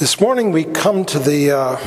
This 0.00 0.18
morning 0.18 0.50
we 0.50 0.64
come 0.64 1.04
to 1.04 1.18
the 1.18 1.50
uh, 1.50 1.78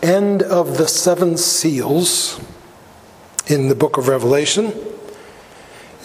end 0.00 0.44
of 0.44 0.78
the 0.78 0.86
seven 0.86 1.36
seals 1.36 2.40
in 3.48 3.66
the 3.68 3.74
book 3.74 3.96
of 3.96 4.06
Revelation. 4.06 4.72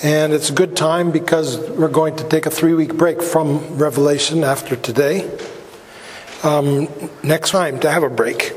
And 0.01 0.33
it's 0.33 0.49
a 0.49 0.53
good 0.53 0.75
time 0.75 1.11
because 1.11 1.59
we're 1.69 1.89
going 1.89 2.15
to 2.15 2.27
take 2.27 2.47
a 2.47 2.49
three 2.49 2.73
week 2.73 2.97
break 2.97 3.21
from 3.21 3.77
Revelation 3.77 4.43
after 4.43 4.75
today. 4.75 5.29
Um, 6.41 6.87
next 7.21 7.51
time 7.51 7.79
to 7.81 7.91
have 7.91 8.01
a 8.01 8.09
break. 8.09 8.53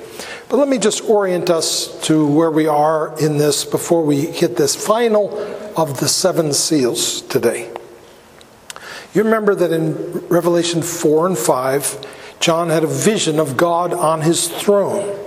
But 0.49 0.57
let 0.57 0.69
me 0.69 0.79
just 0.79 1.05
orient 1.05 1.51
us 1.51 2.01
to 2.07 2.27
where 2.27 2.51
we 2.51 2.67
are 2.67 3.15
in 3.21 3.37
this 3.37 3.67
before 3.67 4.07
we 4.07 4.23
hit 4.25 4.57
this 4.57 4.75
final 4.75 5.39
of 5.77 6.01
the 6.01 6.09
seven 6.09 6.55
seals 6.55 7.21
today. 7.21 7.74
You 9.15 9.23
remember 9.23 9.55
that 9.55 9.71
in 9.71 10.27
Revelation 10.29 10.83
4 10.83 11.27
and 11.29 11.39
5, 11.39 12.07
John 12.41 12.69
had 12.69 12.83
a 12.83 12.89
vision 12.89 13.39
of 13.39 13.57
God 13.57 13.95
on 13.95 14.23
his 14.23 14.49
throne. 14.49 15.19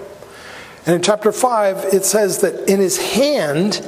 And 0.85 0.95
in 0.95 1.01
chapter 1.01 1.31
5, 1.31 1.93
it 1.93 2.03
says 2.03 2.39
that 2.41 2.69
in 2.69 2.79
his 2.79 2.97
hand, 3.13 3.85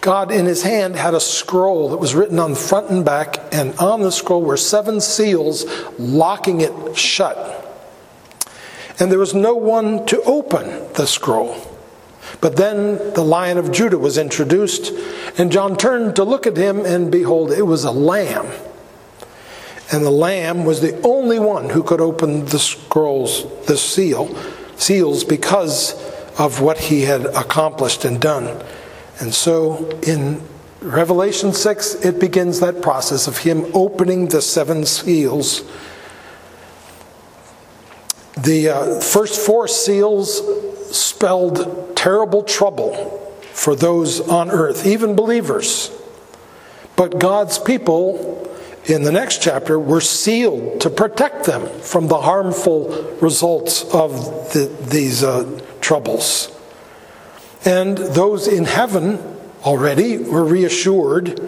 God 0.00 0.30
in 0.30 0.46
his 0.46 0.62
hand 0.62 0.94
had 0.94 1.14
a 1.14 1.20
scroll 1.20 1.90
that 1.90 1.96
was 1.96 2.14
written 2.14 2.38
on 2.38 2.54
front 2.54 2.90
and 2.90 3.04
back, 3.04 3.38
and 3.52 3.74
on 3.78 4.02
the 4.02 4.12
scroll 4.12 4.42
were 4.42 4.56
seven 4.56 5.00
seals 5.00 5.64
locking 5.98 6.60
it 6.60 6.96
shut. 6.96 7.58
And 9.00 9.10
there 9.10 9.18
was 9.18 9.34
no 9.34 9.54
one 9.54 10.06
to 10.06 10.22
open 10.22 10.66
the 10.94 11.06
scroll. 11.06 11.56
But 12.40 12.56
then 12.56 13.12
the 13.14 13.24
lion 13.24 13.58
of 13.58 13.72
Judah 13.72 13.98
was 13.98 14.18
introduced, 14.18 14.92
and 15.36 15.50
John 15.50 15.76
turned 15.76 16.14
to 16.16 16.24
look 16.24 16.46
at 16.46 16.56
him, 16.56 16.86
and 16.86 17.10
behold, 17.10 17.50
it 17.50 17.62
was 17.62 17.84
a 17.84 17.90
lamb. 17.90 18.46
And 19.92 20.04
the 20.04 20.10
lamb 20.10 20.64
was 20.64 20.80
the 20.80 20.98
only 21.02 21.38
one 21.38 21.68
who 21.68 21.82
could 21.82 22.00
open 22.00 22.46
the 22.46 22.58
scrolls, 22.58 23.44
the 23.66 23.76
seal, 23.76 24.34
seals, 24.76 25.22
because 25.22 25.92
of 26.38 26.62
what 26.62 26.78
he 26.78 27.02
had 27.02 27.26
accomplished 27.26 28.06
and 28.06 28.18
done. 28.18 28.64
And 29.20 29.34
so 29.34 29.90
in 30.00 30.42
Revelation 30.80 31.52
6, 31.52 31.96
it 32.06 32.18
begins 32.18 32.60
that 32.60 32.80
process 32.80 33.26
of 33.26 33.38
him 33.38 33.66
opening 33.74 34.28
the 34.28 34.40
seven 34.40 34.86
seals. 34.86 35.62
The 38.38 38.70
uh, 38.70 39.00
first 39.00 39.38
four 39.44 39.68
seals 39.68 40.40
spelled 40.96 41.96
terrible 41.96 42.42
trouble 42.42 43.18
for 43.52 43.76
those 43.76 44.20
on 44.20 44.50
earth, 44.50 44.86
even 44.86 45.14
believers. 45.14 45.90
But 46.96 47.18
God's 47.18 47.58
people 47.58 48.51
in 48.84 49.02
the 49.02 49.12
next 49.12 49.42
chapter 49.42 49.78
were 49.78 50.00
sealed 50.00 50.80
to 50.80 50.90
protect 50.90 51.44
them 51.44 51.66
from 51.80 52.08
the 52.08 52.20
harmful 52.20 53.16
results 53.20 53.84
of 53.94 54.12
the, 54.52 54.74
these 54.82 55.22
uh, 55.22 55.60
troubles. 55.80 56.48
And 57.64 57.96
those 57.96 58.48
in 58.48 58.64
heaven 58.64 59.18
already 59.64 60.18
were 60.18 60.44
reassured 60.44 61.40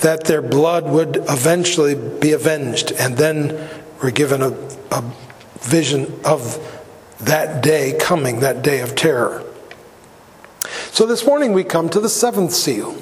that 0.00 0.24
their 0.24 0.42
blood 0.42 0.90
would 0.90 1.16
eventually 1.28 1.94
be 1.94 2.32
avenged, 2.32 2.92
and 2.92 3.16
then 3.16 3.68
were 4.02 4.10
given 4.10 4.42
a, 4.42 4.50
a 4.90 5.02
vision 5.60 6.20
of 6.24 6.60
that 7.20 7.62
day 7.62 7.96
coming, 7.98 8.40
that 8.40 8.60
day 8.62 8.80
of 8.80 8.94
terror. 8.94 9.42
So 10.90 11.06
this 11.06 11.24
morning 11.24 11.54
we 11.54 11.64
come 11.64 11.88
to 11.88 12.00
the 12.00 12.10
seventh 12.10 12.52
seal. 12.52 12.94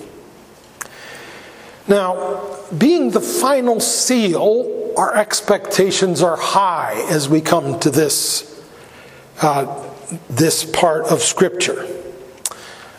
Now, 1.87 2.57
being 2.77 3.11
the 3.11 3.21
final 3.21 3.79
seal, 3.79 4.95
our 4.97 5.15
expectations 5.15 6.23
are 6.23 6.37
high 6.37 7.05
as 7.11 7.29
we 7.29 7.41
come 7.41 7.79
to 7.81 7.91
this, 7.91 8.63
uh, 9.43 9.91
this 10.31 10.65
part 10.65 11.05
of 11.07 11.21
Scripture. 11.21 11.87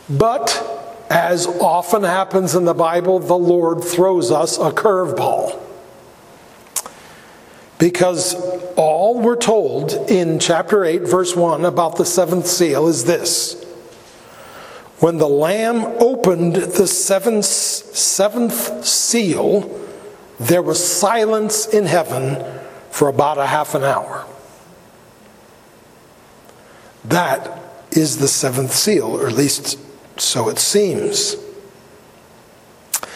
But, 0.07 0.61
as 1.09 1.47
often 1.47 2.03
happens 2.03 2.53
in 2.53 2.65
the 2.65 2.75
Bible, 2.75 3.19
the 3.19 3.37
Lord 3.37 3.83
throws 3.83 4.31
us 4.31 4.57
a 4.57 4.71
curveball. 4.71 5.59
Because 7.79 8.35
all 8.75 9.19
we're 9.19 9.35
told 9.35 9.93
in 10.09 10.39
chapter 10.39 10.85
8, 10.85 11.01
verse 11.01 11.35
1 11.35 11.65
about 11.65 11.97
the 11.97 12.05
seventh 12.05 12.47
seal 12.47 12.87
is 12.87 13.03
this 13.05 13.64
when 14.99 15.17
the 15.17 15.27
Lamb 15.27 15.83
opened 15.99 16.55
the 16.55 16.87
seventh, 16.87 17.45
seventh 17.45 18.85
seal, 18.85 19.81
there 20.39 20.61
was 20.61 20.83
silence 20.83 21.67
in 21.67 21.85
heaven 21.85 22.43
for 22.91 23.09
about 23.09 23.37
a 23.37 23.45
half 23.45 23.75
an 23.75 23.83
hour. 23.83 24.25
That 27.03 27.59
is 27.91 28.17
the 28.17 28.27
seventh 28.27 28.73
seal, 28.73 29.05
or 29.05 29.27
at 29.27 29.33
least 29.33 29.77
so 30.17 30.49
it 30.49 30.59
seems. 30.59 31.35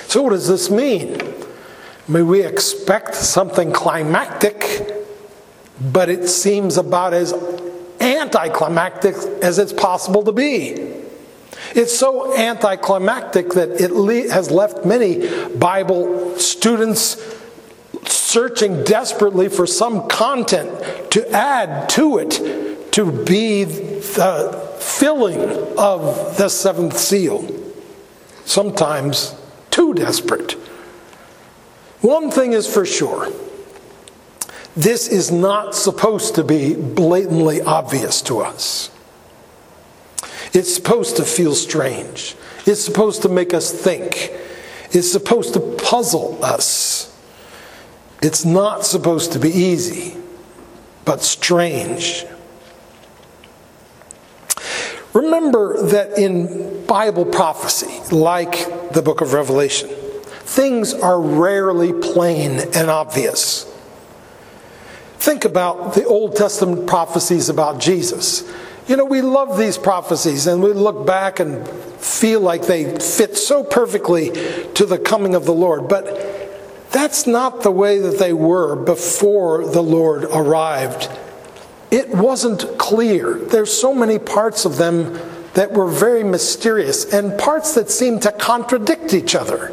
So, 0.07 0.23
what 0.23 0.31
does 0.31 0.47
this 0.47 0.69
mean? 0.69 1.21
I 1.21 2.11
mean, 2.11 2.27
we 2.27 2.43
expect 2.43 3.15
something 3.15 3.71
climactic, 3.71 4.91
but 5.79 6.09
it 6.09 6.27
seems 6.27 6.77
about 6.77 7.13
as 7.13 7.33
anticlimactic 7.99 9.15
as 9.41 9.59
it's 9.59 9.73
possible 9.73 10.23
to 10.23 10.31
be. 10.31 10.98
It's 11.75 11.97
so 11.97 12.35
anticlimactic 12.35 13.49
that 13.53 13.79
it 13.79 14.31
has 14.31 14.51
left 14.51 14.85
many 14.85 15.27
Bible 15.49 16.37
students 16.37 17.37
searching 18.05 18.83
desperately 18.83 19.49
for 19.49 19.65
some 19.65 20.07
content 20.07 21.11
to 21.11 21.29
add 21.31 21.89
to 21.89 22.17
it 22.17 22.91
to 22.93 23.11
be 23.11 23.63
the 23.63 24.77
filling 24.79 25.39
of 25.77 26.37
the 26.37 26.49
seventh 26.49 26.97
seal. 26.97 27.47
Sometimes 28.45 29.35
too 29.69 29.93
desperate. 29.93 30.53
One 32.01 32.31
thing 32.31 32.53
is 32.53 32.71
for 32.71 32.85
sure 32.85 33.31
this 34.75 35.07
is 35.07 35.31
not 35.31 35.75
supposed 35.75 36.35
to 36.35 36.43
be 36.43 36.73
blatantly 36.73 37.61
obvious 37.61 38.21
to 38.23 38.39
us. 38.39 38.91
It's 40.53 40.73
supposed 40.73 41.17
to 41.17 41.23
feel 41.23 41.55
strange. 41.55 42.35
It's 42.65 42.83
supposed 42.83 43.21
to 43.23 43.29
make 43.29 43.53
us 43.53 43.71
think. 43.71 44.31
It's 44.91 45.11
supposed 45.11 45.53
to 45.53 45.59
puzzle 45.59 46.43
us. 46.43 47.15
It's 48.21 48.43
not 48.43 48.85
supposed 48.85 49.31
to 49.33 49.39
be 49.39 49.49
easy, 49.49 50.17
but 51.05 51.21
strange. 51.21 52.25
Remember 55.13 55.81
that 55.87 56.17
in 56.17 56.85
Bible 56.85 57.25
prophecy, 57.25 57.99
like 58.13 58.91
the 58.91 59.01
book 59.01 59.21
of 59.21 59.33
Revelation, 59.33 59.89
things 59.89 60.93
are 60.93 61.19
rarely 61.19 61.93
plain 61.93 62.59
and 62.73 62.89
obvious. 62.89 63.65
Think 65.17 65.45
about 65.45 65.93
the 65.93 66.05
Old 66.05 66.35
Testament 66.35 66.87
prophecies 66.87 67.49
about 67.49 67.79
Jesus. 67.79 68.49
You 68.89 68.97
know, 68.97 69.05
we 69.05 69.21
love 69.21 69.55
these 69.55 69.77
prophecies 69.77 70.47
and 70.47 70.63
we 70.63 70.73
look 70.73 71.05
back 71.05 71.39
and 71.39 71.67
feel 71.99 72.41
like 72.41 72.63
they 72.63 72.97
fit 72.97 73.37
so 73.37 73.63
perfectly 73.63 74.31
to 74.73 74.83
the 74.87 74.97
coming 74.97 75.35
of 75.35 75.45
the 75.45 75.53
Lord. 75.53 75.87
But 75.87 76.89
that's 76.89 77.27
not 77.27 77.61
the 77.61 77.69
way 77.69 77.99
that 77.99 78.17
they 78.17 78.33
were 78.33 78.75
before 78.75 79.63
the 79.63 79.83
Lord 79.83 80.23
arrived. 80.23 81.07
It 81.91 82.09
wasn't 82.09 82.79
clear. 82.79 83.35
There's 83.35 83.71
so 83.71 83.93
many 83.93 84.17
parts 84.17 84.65
of 84.65 84.77
them 84.77 85.19
that 85.53 85.71
were 85.71 85.87
very 85.87 86.23
mysterious 86.23 87.13
and 87.13 87.37
parts 87.37 87.75
that 87.75 87.91
seemed 87.91 88.23
to 88.23 88.31
contradict 88.31 89.13
each 89.13 89.35
other. 89.35 89.71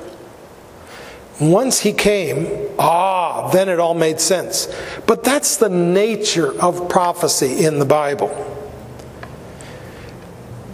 Once 1.41 1.81
he 1.81 1.94
came, 1.94 2.69
ah, 2.78 3.48
then 3.48 3.71
it 3.71 3.81
all 3.81 3.94
made 3.94 4.21
sense. 4.21 4.71
But 5.06 5.25
that's 5.25 5.56
the 5.56 5.71
nature 5.71 6.53
of 6.60 6.91
prophecy 6.91 7.65
in 7.65 7.78
the 7.78 7.86
Bible. 7.86 8.53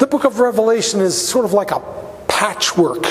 The 0.03 0.09
book 0.09 0.25
of 0.25 0.41
Revelation 0.41 1.01
is 1.01 1.17
sort 1.17 1.45
of 1.45 1.53
like 1.53 1.71
a 1.71 1.81
patchwork 2.27 3.07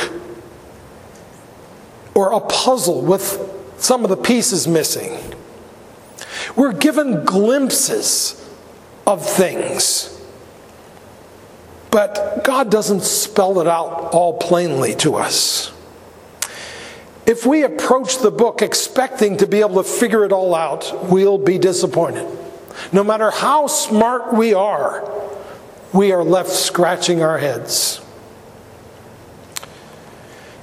or 2.13 2.33
a 2.33 2.41
puzzle 2.41 3.01
with 3.01 3.39
some 3.77 4.03
of 4.03 4.09
the 4.09 4.17
pieces 4.17 4.67
missing. 4.67 5.17
We're 6.57 6.73
given 6.73 7.23
glimpses 7.23 8.45
of 9.07 9.25
things, 9.25 10.21
but 11.91 12.43
God 12.43 12.69
doesn't 12.69 13.03
spell 13.03 13.61
it 13.61 13.67
out 13.67 14.11
all 14.11 14.33
plainly 14.33 14.93
to 14.95 15.15
us. 15.15 15.71
If 17.25 17.45
we 17.45 17.63
approach 17.63 18.17
the 18.17 18.31
book 18.31 18.61
expecting 18.61 19.38
to 19.38 19.47
be 19.47 19.61
able 19.61 19.81
to 19.81 19.89
figure 19.89 20.25
it 20.25 20.33
all 20.33 20.53
out, 20.53 21.09
we'll 21.09 21.38
be 21.38 21.57
disappointed. 21.57 22.27
No 22.91 23.01
matter 23.01 23.31
how 23.31 23.67
smart 23.67 24.33
we 24.33 24.53
are, 24.53 25.09
we 25.93 26.11
are 26.11 26.23
left 26.23 26.49
scratching 26.49 27.21
our 27.21 27.38
heads. 27.38 28.03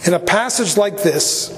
In 0.07 0.15
a 0.15 0.19
passage 0.19 0.77
like 0.77 1.03
this, 1.03 1.51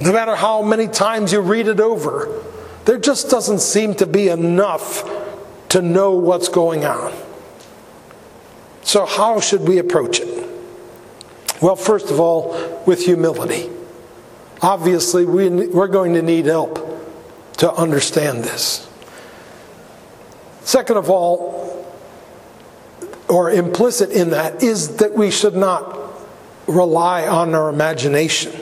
no 0.00 0.12
matter 0.12 0.36
how 0.36 0.62
many 0.62 0.86
times 0.86 1.32
you 1.32 1.40
read 1.40 1.68
it 1.68 1.80
over, 1.80 2.42
there 2.84 2.98
just 2.98 3.30
doesn't 3.30 3.60
seem 3.60 3.94
to 3.96 4.06
be 4.06 4.28
enough 4.28 5.04
to 5.70 5.82
know 5.82 6.12
what's 6.12 6.48
going 6.48 6.84
on. 6.84 7.12
So, 8.82 9.04
how 9.04 9.40
should 9.40 9.62
we 9.66 9.78
approach 9.78 10.20
it? 10.20 10.48
Well, 11.60 11.74
first 11.74 12.10
of 12.10 12.20
all, 12.20 12.82
with 12.86 13.04
humility. 13.04 13.68
Obviously, 14.62 15.24
we, 15.24 15.48
we're 15.48 15.88
going 15.88 16.14
to 16.14 16.22
need 16.22 16.46
help 16.46 16.78
to 17.58 17.72
understand 17.72 18.44
this. 18.44 18.88
Second 20.62 20.98
of 20.98 21.10
all, 21.10 21.75
or 23.28 23.50
implicit 23.50 24.10
in 24.10 24.30
that, 24.30 24.62
is 24.62 24.96
that 24.96 25.14
we 25.14 25.30
should 25.30 25.56
not 25.56 25.96
rely 26.66 27.26
on 27.26 27.54
our 27.54 27.68
imagination. 27.68 28.52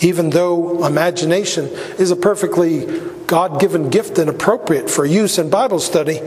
Even 0.00 0.30
though 0.30 0.84
imagination 0.84 1.66
is 1.98 2.10
a 2.10 2.16
perfectly 2.16 2.86
God 3.26 3.60
given 3.60 3.90
gift 3.90 4.18
and 4.18 4.30
appropriate 4.30 4.88
for 4.88 5.04
use 5.04 5.38
in 5.38 5.50
Bible 5.50 5.78
study, 5.78 6.20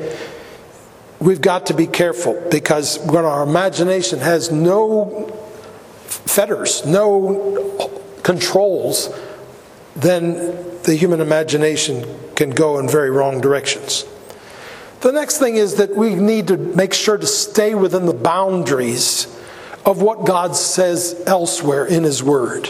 we've 1.19 1.41
got 1.41 1.65
to 1.67 1.73
be 1.73 1.87
careful 1.87 2.41
because 2.51 2.99
when 2.99 3.25
our 3.25 3.43
imagination 3.43 4.19
has 4.19 4.51
no 4.51 5.27
fetters, 6.05 6.85
no 6.85 7.81
controls, 8.23 9.09
then 9.95 10.35
the 10.83 10.95
human 10.95 11.21
imagination 11.21 12.05
can 12.35 12.51
go 12.51 12.79
in 12.79 12.87
very 12.87 13.09
wrong 13.09 13.41
directions. 13.41 14.05
The 15.03 15.11
next 15.11 15.37
thing 15.37 15.57
is 15.57 15.75
that 15.75 15.93
we 15.97 16.15
need 16.15 16.47
to 16.47 16.55
make 16.55 16.93
sure 16.93 17.17
to 17.17 17.27
stay 17.27 17.75
within 17.75 18.05
the 18.05 18.13
boundaries 18.13 19.25
of 19.85 20.01
what 20.01 20.25
God 20.25 20.55
says 20.55 21.21
elsewhere 21.27 21.85
in 21.85 22.05
His 22.05 22.23
Word. 22.23 22.69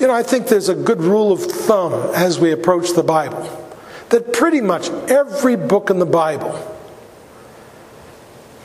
You 0.00 0.08
know, 0.08 0.12
I 0.12 0.24
think 0.24 0.48
there's 0.48 0.68
a 0.68 0.74
good 0.74 1.00
rule 1.00 1.30
of 1.30 1.40
thumb 1.40 1.92
as 2.12 2.40
we 2.40 2.50
approach 2.50 2.90
the 2.94 3.04
Bible 3.04 3.44
that 4.08 4.32
pretty 4.32 4.60
much 4.60 4.90
every 5.08 5.54
book 5.54 5.90
in 5.90 6.00
the 6.00 6.06
Bible, 6.06 6.56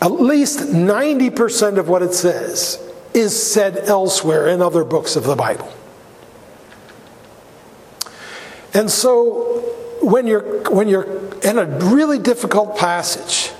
at 0.02 0.12
least 0.12 0.62
90% 0.62 1.78
of 1.78 1.90
what 1.90 2.02
it 2.02 2.16
says, 2.16 2.82
is 3.14 3.40
said 3.40 3.78
elsewhere 3.88 4.48
in 4.48 4.64
other 4.64 4.84
books 4.84 5.16
of 5.16 5.26
the 5.26 5.36
Bible. 5.36 5.72
And 8.74 8.90
so 8.90 9.60
when 10.02 10.26
you're, 10.26 10.68
when 10.72 10.88
you're 10.88 11.31
in 11.44 11.58
a 11.58 11.66
really 11.66 12.20
difficult 12.20 12.78
passage 12.78 13.52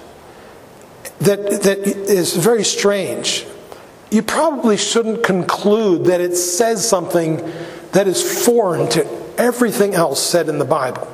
that, 1.20 1.64
that 1.64 1.80
is 1.80 2.36
very 2.36 2.64
strange, 2.64 3.46
you 4.10 4.22
probably 4.22 4.78
shouldn't 4.78 5.24
conclude 5.24 6.06
that 6.06 6.20
it 6.20 6.36
says 6.36 6.88
something 6.88 7.38
that 7.94 8.08
is 8.08 8.46
foreign 8.46 8.90
to 8.90 9.08
everything 9.38 9.94
else 9.94 10.22
said 10.22 10.50
in 10.50 10.60
the 10.60 10.66
Bible. 10.66 11.08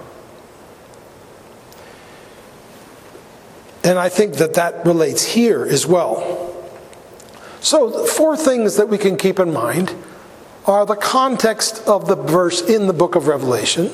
And 3.83 3.97
I 3.97 4.09
think 4.09 4.35
that 4.35 4.55
that 4.55 4.85
relates 4.85 5.23
here 5.23 5.63
as 5.63 5.85
well. 5.85 6.43
So, 7.61 8.05
four 8.05 8.35
things 8.35 8.75
that 8.75 8.89
we 8.89 8.97
can 8.97 9.17
keep 9.17 9.39
in 9.39 9.53
mind 9.53 9.93
are 10.65 10.85
the 10.85 10.95
context 10.95 11.87
of 11.87 12.07
the 12.07 12.15
verse 12.15 12.61
in 12.61 12.87
the 12.87 12.93
book 12.93 13.15
of 13.15 13.27
Revelation, 13.27 13.89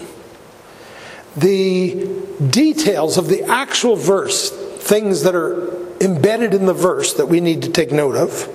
the 1.36 2.08
details 2.50 3.18
of 3.18 3.28
the 3.28 3.44
actual 3.44 3.96
verse, 3.96 4.50
things 4.52 5.24
that 5.24 5.36
are 5.36 5.74
embedded 6.00 6.54
in 6.54 6.66
the 6.66 6.74
verse 6.74 7.14
that 7.14 7.28
we 7.28 7.40
need 7.40 7.62
to 7.64 7.70
take 7.70 7.92
note 7.92 8.16
of 8.16 8.50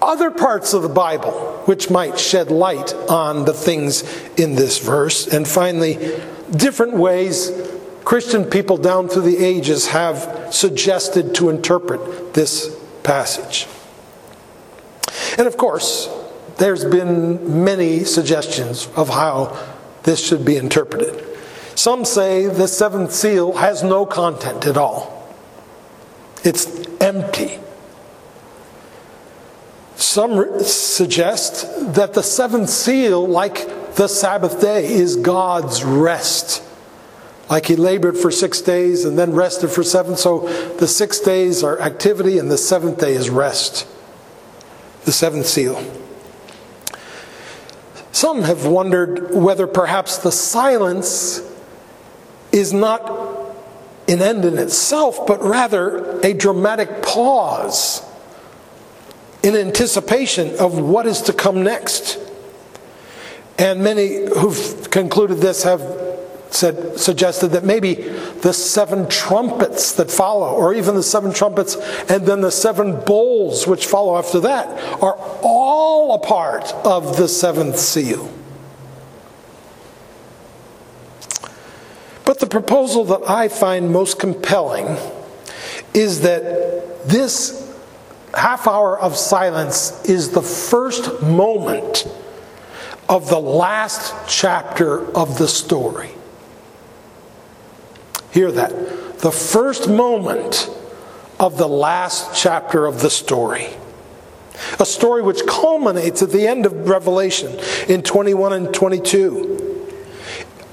other 0.00 0.30
parts 0.30 0.74
of 0.74 0.82
the 0.82 0.88
Bible 0.88 1.62
which 1.64 1.90
might 1.90 2.18
shed 2.18 2.50
light 2.50 2.94
on 3.08 3.44
the 3.44 3.52
things 3.52 4.02
in 4.36 4.54
this 4.54 4.78
verse. 4.78 5.26
And 5.26 5.46
finally, 5.46 6.20
different 6.50 6.94
ways 6.94 7.50
Christian 8.04 8.44
people 8.44 8.78
down 8.78 9.08
through 9.08 9.22
the 9.22 9.44
ages 9.44 9.88
have 9.88 10.48
suggested 10.54 11.34
to 11.36 11.50
interpret 11.50 12.34
this 12.34 12.74
passage. 13.02 13.66
And 15.36 15.46
of 15.46 15.56
course, 15.56 16.08
there's 16.56 16.84
been 16.84 17.64
many 17.64 18.04
suggestions 18.04 18.88
of 18.96 19.08
how 19.08 19.58
this 20.04 20.24
should 20.24 20.44
be 20.44 20.56
interpreted. 20.56 21.24
Some 21.78 22.04
say 22.04 22.48
the 22.48 22.66
seventh 22.66 23.12
seal 23.12 23.52
has 23.52 23.84
no 23.84 24.04
content 24.04 24.66
at 24.66 24.76
all, 24.76 25.32
it's 26.42 26.66
empty. 27.00 27.60
Some 29.94 30.64
suggest 30.64 31.94
that 31.94 32.14
the 32.14 32.22
seventh 32.24 32.68
seal, 32.68 33.24
like 33.24 33.94
the 33.94 34.08
Sabbath 34.08 34.60
day, 34.60 34.92
is 34.92 35.14
God's 35.14 35.84
rest. 35.84 36.64
Like 37.48 37.66
he 37.66 37.76
labored 37.76 38.18
for 38.18 38.32
six 38.32 38.60
days 38.60 39.04
and 39.04 39.16
then 39.16 39.30
rested 39.32 39.68
for 39.68 39.84
seven. 39.84 40.16
So 40.16 40.48
the 40.78 40.88
six 40.88 41.20
days 41.20 41.62
are 41.62 41.80
activity 41.80 42.40
and 42.40 42.50
the 42.50 42.58
seventh 42.58 42.98
day 42.98 43.12
is 43.12 43.30
rest. 43.30 43.86
The 45.04 45.12
seventh 45.12 45.46
seal. 45.46 45.80
Some 48.10 48.42
have 48.42 48.66
wondered 48.66 49.32
whether 49.32 49.68
perhaps 49.68 50.18
the 50.18 50.32
silence 50.32 51.44
is 52.58 52.72
not 52.72 53.08
an 54.08 54.22
end 54.22 54.44
in 54.44 54.58
itself, 54.58 55.26
but 55.26 55.42
rather 55.42 56.18
a 56.20 56.32
dramatic 56.32 57.02
pause 57.02 58.02
in 59.42 59.54
anticipation 59.54 60.56
of 60.58 60.78
what 60.78 61.06
is 61.06 61.22
to 61.22 61.32
come 61.32 61.62
next. 61.62 62.18
And 63.58 63.82
many 63.82 64.26
who've 64.26 64.90
concluded 64.90 65.38
this 65.38 65.62
have 65.64 65.80
said, 66.50 66.98
suggested 66.98 67.48
that 67.48 67.64
maybe 67.64 67.94
the 67.94 68.52
seven 68.52 69.08
trumpets 69.08 69.92
that 69.92 70.10
follow, 70.10 70.54
or 70.54 70.74
even 70.74 70.94
the 70.94 71.02
seven 71.02 71.32
trumpets 71.32 71.76
and 72.08 72.26
then 72.26 72.40
the 72.40 72.50
seven 72.50 73.00
bowls 73.04 73.66
which 73.66 73.86
follow 73.86 74.16
after 74.16 74.40
that, 74.40 74.68
are 75.02 75.16
all 75.42 76.14
a 76.14 76.18
part 76.18 76.72
of 76.84 77.16
the 77.16 77.28
seventh 77.28 77.78
seal. 77.78 78.32
But 82.28 82.40
the 82.40 82.46
proposal 82.46 83.04
that 83.04 83.26
I 83.26 83.48
find 83.48 83.90
most 83.90 84.18
compelling 84.18 84.98
is 85.94 86.20
that 86.20 87.08
this 87.08 87.74
half 88.34 88.66
hour 88.66 89.00
of 89.00 89.16
silence 89.16 90.04
is 90.04 90.32
the 90.32 90.42
first 90.42 91.22
moment 91.22 92.06
of 93.08 93.30
the 93.30 93.40
last 93.40 94.12
chapter 94.28 95.10
of 95.16 95.38
the 95.38 95.48
story. 95.48 96.10
Hear 98.30 98.52
that. 98.52 99.20
The 99.20 99.32
first 99.32 99.88
moment 99.88 100.68
of 101.40 101.56
the 101.56 101.66
last 101.66 102.38
chapter 102.38 102.84
of 102.84 103.00
the 103.00 103.08
story. 103.08 103.68
A 104.78 104.84
story 104.84 105.22
which 105.22 105.46
culminates 105.46 106.20
at 106.20 106.30
the 106.30 106.46
end 106.46 106.66
of 106.66 106.90
Revelation 106.90 107.58
in 107.88 108.02
21 108.02 108.52
and 108.52 108.74
22. 108.74 109.86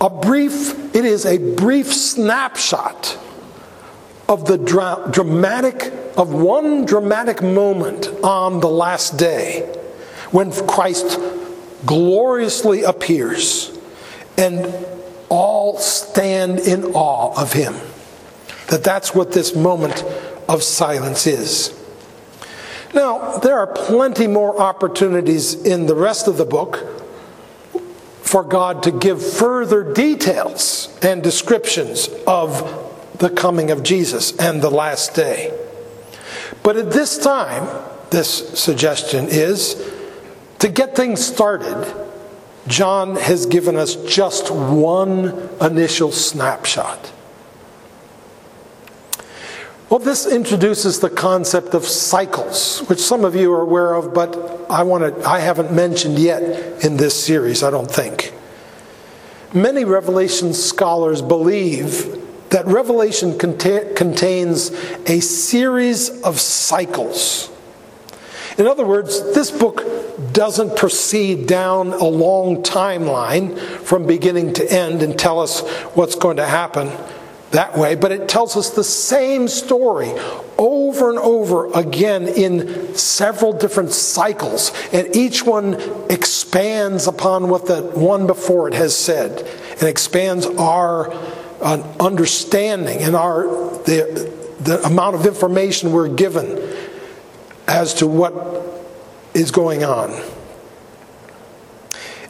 A 0.01 0.09
brief, 0.09 0.84
it 0.95 1.03
is 1.03 1.25
a 1.25 1.37
brief 1.55 1.93
snapshot 1.93 3.19
of 4.29 4.45
the 4.45 4.57
dra- 4.57 5.07
dramatic 5.11 5.91
of 6.15 6.33
one 6.33 6.85
dramatic 6.85 7.43
moment 7.43 8.07
on 8.23 8.61
the 8.61 8.69
last 8.69 9.17
day 9.17 9.61
when 10.31 10.51
Christ 10.67 11.19
gloriously 11.85 12.83
appears 12.83 13.77
and 14.37 14.73
all 15.27 15.77
stand 15.79 16.59
in 16.59 16.85
awe 16.85 17.39
of 17.39 17.51
him 17.51 17.75
that 18.67 18.83
that's 18.83 19.13
what 19.13 19.33
this 19.33 19.53
moment 19.53 20.03
of 20.47 20.63
silence 20.63 21.27
is. 21.27 21.77
Now 22.93 23.37
there 23.39 23.59
are 23.59 23.67
plenty 23.67 24.27
more 24.27 24.59
opportunities 24.59 25.53
in 25.53 25.87
the 25.87 25.95
rest 25.95 26.29
of 26.29 26.37
the 26.37 26.45
book 26.45 26.94
for 28.25 28.43
God 28.43 28.81
to 28.83 28.91
give 28.91 29.23
further 29.23 29.93
details 29.93 30.97
and 31.03 31.21
descriptions 31.21 32.09
of 32.25 32.81
the 33.19 33.29
coming 33.29 33.69
of 33.69 33.83
Jesus 33.83 34.35
and 34.37 34.63
the 34.63 34.71
last 34.71 35.13
day. 35.13 35.55
But 36.63 36.75
at 36.75 36.91
this 36.91 37.19
time, 37.19 37.67
this 38.09 38.59
suggestion 38.59 39.27
is 39.29 39.91
to 40.57 40.69
get 40.69 40.95
things 40.95 41.23
started, 41.23 41.85
John 42.67 43.15
has 43.15 43.45
given 43.45 43.75
us 43.75 43.95
just 43.95 44.49
one 44.49 45.47
initial 45.61 46.11
snapshot. 46.11 47.11
Well, 49.87 49.99
this 49.99 50.25
introduces 50.25 50.99
the 50.99 51.11
concept 51.11 51.75
of 51.75 51.85
cycles, 51.85 52.79
which 52.87 52.97
some 52.99 53.23
of 53.23 53.35
you 53.35 53.53
are 53.53 53.61
aware 53.61 53.93
of, 53.93 54.15
but 54.15 54.35
I, 54.67 54.81
want 54.81 55.03
to, 55.03 55.29
I 55.29 55.39
haven't 55.39 55.71
mentioned 55.71 56.17
yet 56.17 56.83
in 56.83 56.97
this 56.97 57.23
series, 57.23 57.61
I 57.61 57.69
don't 57.69 57.89
think. 57.89 58.33
Many 59.53 59.85
Revelation 59.85 60.55
scholars 60.55 61.21
believe 61.21 62.19
that 62.49 62.65
Revelation 62.65 63.37
contains 63.37 64.71
a 65.05 65.19
series 65.19 66.21
of 66.23 66.39
cycles. 66.39 67.51
In 68.57 68.65
other 68.65 68.85
words, 68.85 69.35
this 69.35 69.51
book 69.51 69.83
doesn't 70.33 70.77
proceed 70.77 71.45
down 71.45 71.93
a 71.93 72.05
long 72.05 72.63
timeline 72.63 73.59
from 73.59 74.07
beginning 74.07 74.53
to 74.53 74.71
end 74.71 75.03
and 75.03 75.17
tell 75.19 75.39
us 75.39 75.61
what's 75.93 76.15
going 76.15 76.37
to 76.37 76.45
happen 76.45 76.89
that 77.55 77.77
way, 77.77 77.95
but 77.95 78.11
it 78.11 78.27
tells 78.27 78.55
us 78.55 78.71
the 78.71 78.83
same 78.83 79.47
story 79.47 80.11
over 80.57 81.09
and 81.09 81.19
over 81.19 81.71
again 81.73 82.27
in 82.27 82.95
several 82.95 83.53
different 83.53 83.91
cycles, 83.91 84.71
and 84.91 85.15
each 85.15 85.43
one 85.43 85.75
expands 86.09 87.07
upon 87.07 87.49
what 87.49 87.65
the 87.65 87.81
one 87.81 88.27
before 88.27 88.67
it 88.67 88.73
has 88.73 88.95
said 88.95 89.47
and 89.79 89.83
expands 89.83 90.45
our 90.45 91.11
uh, 91.61 91.81
understanding 91.99 92.99
and 92.99 93.15
our 93.15 93.43
the, 93.83 94.31
the 94.61 94.81
amount 94.83 95.15
of 95.15 95.25
information 95.25 95.91
we're 95.91 96.07
given 96.07 96.75
as 97.67 97.93
to 97.95 98.07
what 98.07 98.33
is 99.33 99.51
going 99.51 99.83
on. 99.83 100.11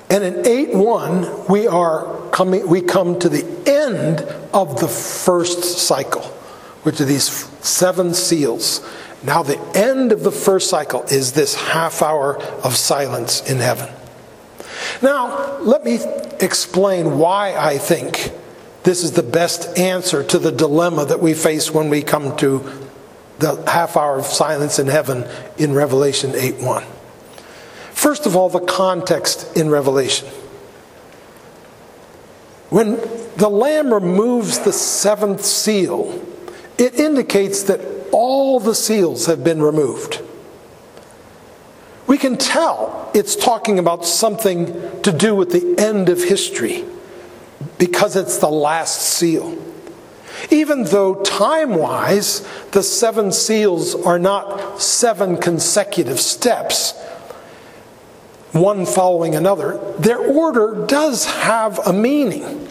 And 0.10 0.24
in 0.24 0.46
8 0.46 0.76
1, 0.76 1.48
we 1.48 1.68
are 1.68 2.30
coming 2.30 2.68
we 2.68 2.82
come 2.82 3.18
to 3.20 3.30
the 3.30 3.46
end 3.66 4.22
of 4.54 4.80
the 4.80 4.88
first 4.88 5.64
cycle, 5.64 6.22
which 6.84 7.02
are 7.02 7.06
these 7.06 7.30
seven 7.66 8.14
seals. 8.14 8.88
Now 9.24 9.42
the 9.42 9.60
end 9.76 10.12
of 10.12 10.24
the 10.24 10.32
first 10.32 10.70
cycle 10.70 11.04
is 11.04 11.34
this 11.34 11.56
half 11.56 12.02
hour 12.02 12.38
of 12.64 12.76
silence 12.76 13.50
in 13.50 13.58
heaven. 13.58 13.90
Now, 15.02 15.58
let 15.60 15.84
me 15.84 16.00
explain 16.40 17.18
why 17.18 17.56
I 17.56 17.78
think 17.78 18.32
this 18.84 19.04
is 19.04 19.14
the 19.14 19.24
best 19.24 19.78
answer 19.78 20.24
to 20.24 20.38
the 20.38 20.52
dilemma 20.52 21.06
that 21.06 21.20
we 21.20 21.34
face 21.34 21.72
when 21.72 21.90
we 21.90 22.02
come 22.02 22.38
to 22.38 22.64
the 23.40 23.64
half 23.70 23.98
hour 23.98 24.20
of 24.20 24.26
silence 24.26 24.80
in 24.80 24.88
heaven 24.88 25.28
in 25.58 25.74
Revelation 25.74 26.34
8 26.36 26.62
1. 26.62 26.84
First 28.06 28.28
of 28.28 28.36
all, 28.36 28.50
the 28.50 28.60
context 28.60 29.58
in 29.58 29.72
Revelation. 29.72 30.28
When 32.70 32.98
the 33.38 33.50
Lamb 33.50 33.92
removes 33.92 34.60
the 34.60 34.74
seventh 34.74 35.44
seal, 35.44 36.24
it 36.78 37.00
indicates 37.00 37.64
that 37.64 37.82
all 38.12 38.60
the 38.60 38.76
seals 38.76 39.26
have 39.26 39.44
been 39.44 39.60
removed. 39.60 40.22
We 42.06 42.20
can 42.20 42.38
tell 42.38 43.10
it's 43.16 43.36
talking 43.36 43.80
about 43.80 44.06
something 44.06 45.02
to 45.02 45.12
do 45.12 45.34
with 45.34 45.50
the 45.50 45.84
end 45.84 46.08
of 46.08 46.24
history 46.24 46.86
because 47.80 48.16
it's 48.16 48.38
the 48.38 48.52
last 48.52 49.02
seal. 49.02 49.58
Even 50.52 50.84
though 50.84 51.24
time 51.24 51.74
wise, 51.74 52.48
the 52.70 52.84
seven 52.84 53.32
seals 53.32 53.96
are 53.96 54.20
not 54.20 54.80
seven 54.80 55.38
consecutive 55.38 56.20
steps, 56.20 56.94
one 58.56 58.86
following 58.86 59.36
another, 59.36 59.78
their 60.00 60.20
order 60.20 60.86
does 60.88 61.26
have 61.26 61.80
a 61.86 61.94
meaning. 61.94 62.68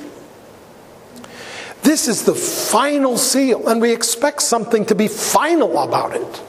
This 1.83 2.09
is 2.09 2.25
the 2.25 2.35
final 2.35 3.19
seal, 3.19 3.69
and 3.69 3.81
we 3.81 3.93
expect 3.93 4.41
something 4.41 4.87
to 4.87 4.95
be 4.95 5.07
final 5.07 5.79
about 5.79 6.17
it. 6.17 6.43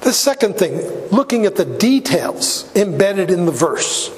The 0.00 0.12
second 0.12 0.56
thing, 0.56 0.76
looking 1.10 1.44
at 1.44 1.56
the 1.56 1.66
details 1.66 2.74
embedded 2.74 3.30
in 3.30 3.44
the 3.44 3.52
verse. 3.52 4.10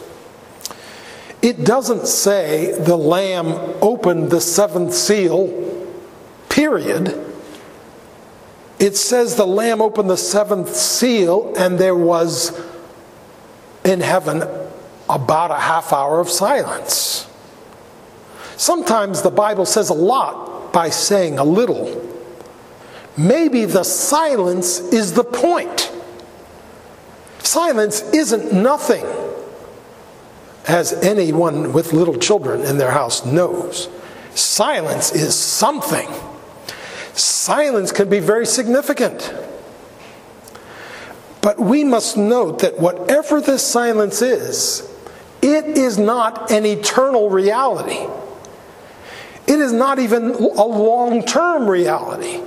It 1.42 1.64
doesn't 1.64 2.06
say 2.06 2.78
the 2.78 2.96
Lamb 2.96 3.48
opened 3.82 4.30
the 4.30 4.40
seventh 4.40 4.94
seal, 4.94 5.92
period. 6.48 7.22
It 8.78 8.96
says 8.96 9.34
the 9.36 9.46
Lamb 9.46 9.80
opened 9.80 10.10
the 10.10 10.16
seventh 10.16 10.74
seal, 10.74 11.52
and 11.56 11.78
there 11.78 11.96
was 11.96 12.58
in 13.86 14.00
heaven 14.00 14.42
about 15.08 15.50
a 15.50 15.58
half 15.58 15.92
hour 15.92 16.20
of 16.20 16.28
silence. 16.28 17.28
Sometimes 18.56 19.22
the 19.22 19.30
Bible 19.30 19.64
says 19.64 19.90
a 19.90 19.94
lot 19.94 20.72
by 20.72 20.90
saying 20.90 21.38
a 21.38 21.44
little. 21.44 22.02
Maybe 23.16 23.64
the 23.64 23.84
silence 23.84 24.80
is 24.80 25.12
the 25.12 25.24
point. 25.24 25.92
Silence 27.38 28.02
isn't 28.12 28.52
nothing 28.52 29.04
as 30.66 30.92
anyone 30.94 31.72
with 31.72 31.92
little 31.92 32.18
children 32.18 32.62
in 32.62 32.76
their 32.76 32.90
house 32.90 33.24
knows. 33.24 33.88
Silence 34.34 35.14
is 35.14 35.34
something. 35.34 36.08
Silence 37.14 37.92
can 37.92 38.08
be 38.08 38.18
very 38.18 38.44
significant. 38.44 39.32
But 41.46 41.60
we 41.60 41.84
must 41.84 42.16
note 42.16 42.58
that 42.62 42.80
whatever 42.80 43.40
this 43.40 43.64
silence 43.64 44.20
is, 44.20 44.82
it 45.40 45.78
is 45.78 45.96
not 45.96 46.50
an 46.50 46.66
eternal 46.66 47.30
reality. 47.30 48.04
It 49.46 49.60
is 49.60 49.72
not 49.72 50.00
even 50.00 50.32
a 50.32 50.64
long 50.64 51.22
term 51.22 51.70
reality. 51.70 52.40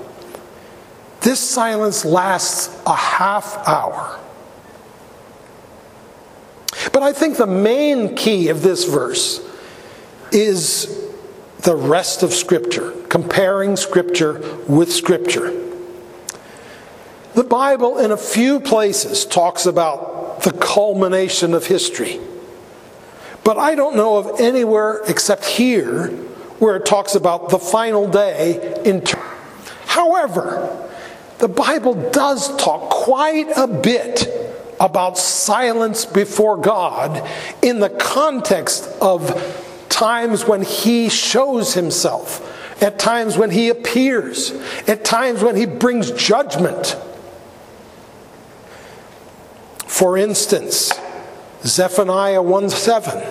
This 1.22 1.40
silence 1.40 2.04
lasts 2.04 2.78
a 2.86 2.94
half 2.94 3.66
hour. 3.66 4.20
But 6.92 7.02
I 7.02 7.14
think 7.14 7.38
the 7.38 7.48
main 7.48 8.18
key 8.18 8.50
of 8.50 8.64
this 8.64 8.84
verse 8.84 9.40
is 10.34 11.10
the 11.60 11.78
rest 11.78 12.22
of 12.22 12.34
Scripture, 12.34 12.92
comparing 13.08 13.78
Scripture 13.78 14.42
with 14.68 14.92
Scripture. 14.92 15.69
The 17.40 17.46
Bible, 17.46 18.00
in 18.00 18.12
a 18.12 18.18
few 18.18 18.60
places, 18.60 19.24
talks 19.24 19.66
about 19.66 20.44
the 20.44 20.52
culmination 20.52 21.54
of 21.54 21.66
history. 21.66 22.20
But 23.46 23.58
I 23.58 23.76
don't 23.76 23.96
know 23.96 24.18
of 24.18 24.42
anywhere 24.42 25.02
except 25.08 25.46
here 25.46 26.08
where 26.60 26.76
it 26.76 26.86
talks 26.86 27.16
about 27.16 27.48
the 27.48 27.58
final 27.58 28.10
day 28.10 28.82
in 28.84 29.06
However, 29.86 30.86
the 31.38 31.48
Bible 31.48 32.12
does 32.12 32.54
talk 32.58 32.90
quite 32.90 33.48
a 33.56 33.68
bit 33.68 34.28
about 34.78 35.18
silence 35.18 36.04
before 36.06 36.58
God 36.58 37.26
in 37.62 37.80
the 37.80 37.90
context 37.90 38.86
of 39.00 39.32
times 39.88 40.44
when 40.44 40.62
He 40.62 41.08
shows 41.08 41.74
Himself, 41.74 42.84
at 42.84 43.00
times 43.00 43.38
when 43.38 43.50
He 43.50 43.70
appears, 43.70 44.52
at 44.90 45.06
times 45.06 45.42
when 45.42 45.56
He 45.56 45.66
brings 45.66 46.12
judgment. 46.12 46.98
For 49.90 50.18
instance, 50.18 50.94
Zephaniah 51.66 52.44
1 52.44 52.70
7. 52.70 53.22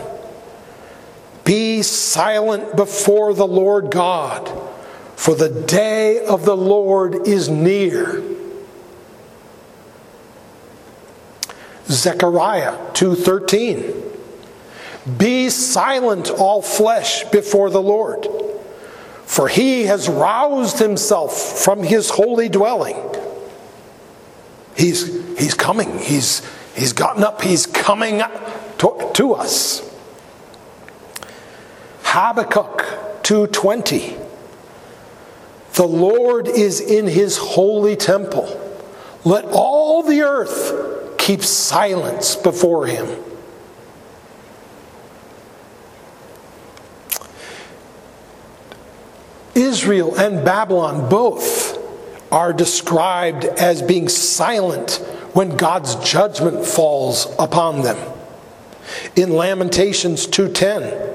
Be 1.45 1.83
silent 1.83 2.77
before 2.77 3.33
the 3.33 3.47
Lord 3.47 3.91
God, 3.91 4.53
for 5.17 5.35
the 5.35 5.49
day 5.49 6.23
of 6.27 6.45
the 6.45 6.57
Lord 6.57 7.27
is 7.27 7.49
near. 7.49 8.23
Zechariah 11.87 12.77
2:13 12.93 13.95
Be 15.17 15.49
silent 15.49 16.29
all 16.29 16.61
flesh 16.61 17.25
before 17.31 17.71
the 17.71 17.81
Lord 17.81 18.27
for 19.25 19.49
he 19.49 19.85
has 19.85 20.09
roused 20.09 20.79
himself 20.81 21.63
from 21.65 21.83
his 21.83 22.11
holy 22.11 22.51
dwelling 22.51 22.97
he's 24.77 25.18
he's 25.39 25.55
coming. 25.55 25.99
He's 25.99 26.43
he's 26.75 26.93
gotten 26.93 27.25
up. 27.25 27.43
He's 27.43 27.67
coming 27.67 28.19
to, 28.79 29.11
to 29.15 29.35
us. 29.35 29.85
Habakkuk 32.03 33.23
2:20 33.23 34.27
The 35.75 35.87
Lord 35.87 36.49
is 36.49 36.81
in 36.81 37.07
his 37.07 37.37
holy 37.39 37.97
temple. 37.97 38.65
Let 39.25 39.45
all 39.47 40.03
the 40.03 40.23
earth 40.23 41.17
keep 41.19 41.43
silence 41.43 42.37
before 42.37 42.87
him. 42.87 43.07
Israel 49.55 50.15
and 50.15 50.45
Babylon 50.45 51.09
both 51.09 51.77
are 52.31 52.53
described 52.53 53.45
as 53.45 53.83
being 53.83 54.09
silent 54.09 55.05
when 55.33 55.57
God's 55.57 55.95
judgment 55.97 56.65
falls 56.65 57.27
upon 57.39 57.83
them. 57.83 57.99
In 59.17 59.35
Lamentations 59.35 60.27
2:10, 60.27 61.09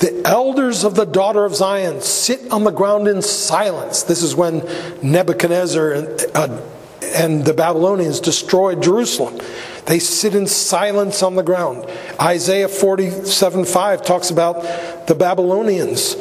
the 0.00 0.22
elders 0.24 0.84
of 0.84 0.94
the 0.94 1.04
daughter 1.04 1.44
of 1.44 1.54
Zion 1.54 2.00
sit 2.00 2.50
on 2.50 2.64
the 2.64 2.70
ground 2.70 3.08
in 3.08 3.22
silence. 3.22 4.02
This 4.02 4.22
is 4.22 4.34
when 4.34 4.62
Nebuchadnezzar 5.02 5.94
uh, 6.34 6.60
and 7.14 7.44
the 7.44 7.54
Babylonians 7.54 8.20
destroyed 8.20 8.82
Jerusalem. 8.82 9.38
They 9.86 9.98
sit 9.98 10.34
in 10.34 10.46
silence 10.46 11.22
on 11.22 11.36
the 11.36 11.42
ground. 11.42 11.88
Isaiah 12.20 12.68
47 12.68 13.64
5 13.64 14.02
talks 14.02 14.30
about 14.30 15.06
the 15.06 15.14
Babylonians. 15.14 16.16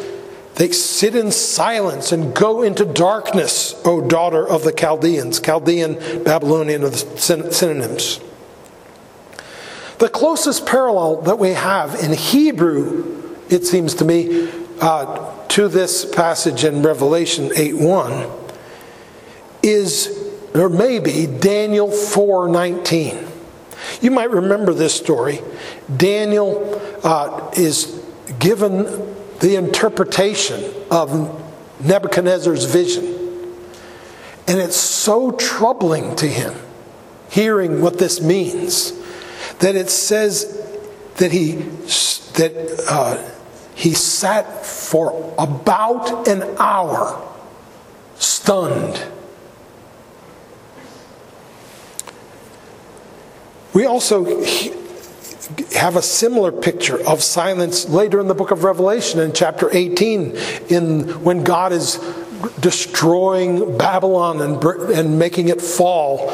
They 0.57 0.71
sit 0.71 1.15
in 1.15 1.31
silence 1.31 2.11
and 2.11 2.33
go 2.33 2.63
into 2.63 2.83
darkness, 2.83 3.79
O 3.85 4.01
daughter 4.01 4.45
of 4.47 4.63
the 4.63 4.71
Chaldeans. 4.71 5.39
Chaldean, 5.39 6.23
Babylonian 6.23 6.83
are 6.83 6.89
the 6.89 6.97
synonyms. 7.51 8.19
The 9.99 10.09
closest 10.09 10.65
parallel 10.65 11.21
that 11.21 11.37
we 11.37 11.49
have 11.49 11.93
in 12.03 12.11
Hebrew, 12.11 13.35
it 13.49 13.65
seems 13.65 13.93
to 13.95 14.05
me, 14.05 14.49
uh, 14.81 15.47
to 15.49 15.67
this 15.67 16.05
passage 16.05 16.63
in 16.63 16.81
Revelation 16.81 17.51
8 17.55 17.77
1 17.77 18.27
is, 19.61 20.33
or 20.55 20.69
maybe, 20.69 21.27
Daniel 21.27 21.91
4 21.91 22.49
19. 22.49 23.27
You 24.01 24.09
might 24.09 24.31
remember 24.31 24.73
this 24.73 24.95
story. 24.95 25.39
Daniel 25.95 26.81
uh, 27.03 27.51
is 27.55 28.03
given 28.39 29.16
the 29.39 29.55
interpretation 29.55 30.63
of 30.89 31.43
Nebuchadnezzar's 31.83 32.65
vision. 32.65 33.05
And 34.47 34.59
it's 34.59 34.77
so 34.77 35.31
troubling 35.31 36.15
to 36.17 36.27
him 36.27 36.53
hearing 37.29 37.81
what 37.81 37.99
this 37.99 38.21
means 38.21 38.93
that 39.59 39.75
it 39.75 39.89
says 39.89 40.53
that 41.17 41.31
he 41.31 41.53
that 42.37 42.85
uh, 42.89 43.29
he 43.75 43.93
sat 43.93 44.65
for 44.65 45.33
about 45.37 46.27
an 46.27 46.43
hour 46.57 47.21
stunned 48.15 49.03
we 53.73 53.85
also 53.85 54.23
have 55.73 55.95
a 55.95 56.01
similar 56.01 56.51
picture 56.51 57.05
of 57.07 57.23
silence 57.23 57.87
later 57.87 58.19
in 58.19 58.27
the 58.27 58.35
book 58.35 58.51
of 58.51 58.63
revelation 58.63 59.19
in 59.19 59.33
chapter 59.33 59.69
18 59.71 60.35
in 60.69 61.23
when 61.23 61.43
god 61.43 61.71
is 61.71 61.97
destroying 62.59 63.77
babylon 63.77 64.41
and, 64.41 64.63
and 64.63 65.17
making 65.17 65.49
it 65.49 65.61
fall. 65.61 66.29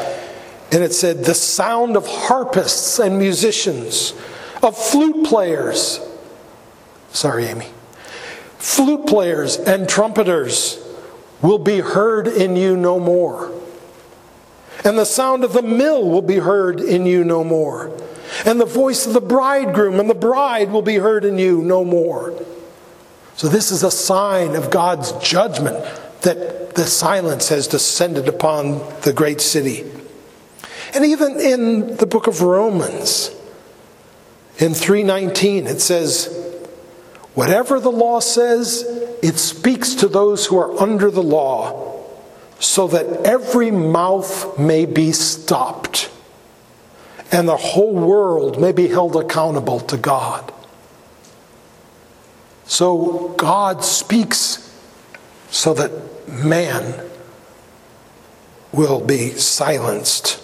And 0.72 0.82
it 0.82 0.92
said 0.92 1.24
the 1.24 1.34
sound 1.34 1.96
of 1.96 2.06
harpists 2.06 2.98
and 2.98 3.18
musicians 3.18 4.14
of 4.62 4.76
flute 4.76 5.26
players 5.26 6.00
sorry 7.12 7.46
amy 7.46 7.68
flute 8.58 9.06
players 9.06 9.56
and 9.56 9.88
trumpeters 9.88 10.78
will 11.42 11.58
be 11.58 11.80
heard 11.80 12.26
in 12.26 12.56
you 12.56 12.74
no 12.74 12.98
more. 12.98 13.52
And 14.82 14.98
the 14.98 15.04
sound 15.04 15.44
of 15.44 15.52
the 15.52 15.62
mill 15.62 16.08
will 16.08 16.22
be 16.22 16.36
heard 16.36 16.80
in 16.80 17.04
you 17.04 17.22
no 17.22 17.44
more 17.44 17.94
and 18.44 18.60
the 18.60 18.66
voice 18.66 19.06
of 19.06 19.14
the 19.14 19.20
bridegroom 19.20 19.98
and 19.98 20.08
the 20.08 20.14
bride 20.14 20.70
will 20.70 20.82
be 20.82 20.96
heard 20.96 21.24
in 21.24 21.38
you 21.38 21.62
no 21.62 21.84
more. 21.84 22.34
So, 23.36 23.48
this 23.48 23.70
is 23.70 23.82
a 23.82 23.90
sign 23.90 24.54
of 24.54 24.70
God's 24.70 25.12
judgment 25.12 25.84
that 26.20 26.74
the 26.74 26.84
silence 26.84 27.48
has 27.48 27.66
descended 27.66 28.28
upon 28.28 28.78
the 29.02 29.12
great 29.12 29.40
city. 29.40 29.90
And 30.94 31.04
even 31.04 31.40
in 31.40 31.96
the 31.96 32.06
book 32.06 32.26
of 32.26 32.42
Romans, 32.42 33.30
in 34.58 34.74
319, 34.74 35.66
it 35.66 35.80
says, 35.80 36.40
Whatever 37.34 37.80
the 37.80 37.90
law 37.90 38.20
says, 38.20 38.84
it 39.20 39.38
speaks 39.38 39.94
to 39.96 40.06
those 40.06 40.46
who 40.46 40.56
are 40.58 40.80
under 40.80 41.10
the 41.10 41.22
law, 41.22 42.04
so 42.60 42.86
that 42.86 43.26
every 43.26 43.72
mouth 43.72 44.56
may 44.56 44.86
be 44.86 45.10
stopped 45.10 46.13
and 47.34 47.48
the 47.48 47.56
whole 47.56 47.92
world 47.92 48.60
may 48.60 48.70
be 48.70 48.86
held 48.86 49.16
accountable 49.16 49.80
to 49.80 49.96
God. 49.96 50.52
So 52.64 53.34
God 53.36 53.84
speaks 53.84 54.72
so 55.50 55.74
that 55.74 55.90
man 56.28 57.10
will 58.70 59.04
be 59.04 59.30
silenced. 59.30 60.40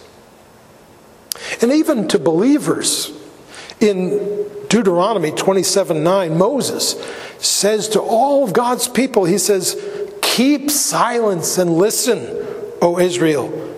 And 1.62 1.70
even 1.70 2.09
to 2.09 2.18
believers, 2.18 3.12
in 3.78 4.49
Deuteronomy 4.68 5.30
27 5.30 6.02
9, 6.02 6.37
Moses 6.37 7.00
says 7.38 7.88
to 7.90 8.00
all 8.00 8.42
of 8.42 8.52
God's 8.52 8.88
people, 8.88 9.25
He 9.25 9.38
says, 9.38 9.80
Keep 10.23 10.73
silence 10.73 11.56
and 11.56 11.78
listen, 11.78 12.18
O 12.83 12.98
Israel 12.98 13.69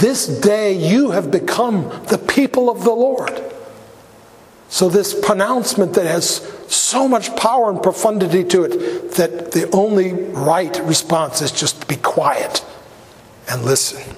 this 0.00 0.26
day 0.26 0.72
you 0.72 1.12
have 1.12 1.30
become 1.30 1.88
the 2.08 2.18
people 2.18 2.68
of 2.68 2.84
the 2.84 2.90
Lord. 2.90 3.42
So, 4.68 4.88
this 4.88 5.14
pronouncement 5.14 5.94
that 5.94 6.06
has 6.06 6.36
so 6.68 7.06
much 7.06 7.36
power 7.36 7.70
and 7.70 7.80
profundity 7.80 8.42
to 8.44 8.64
it 8.64 9.12
that 9.12 9.52
the 9.52 9.70
only 9.70 10.12
right 10.12 10.76
response 10.84 11.42
is 11.42 11.52
just 11.52 11.82
to 11.82 11.86
be 11.86 11.96
quiet 11.96 12.64
and 13.48 13.62
listen. 13.62 14.16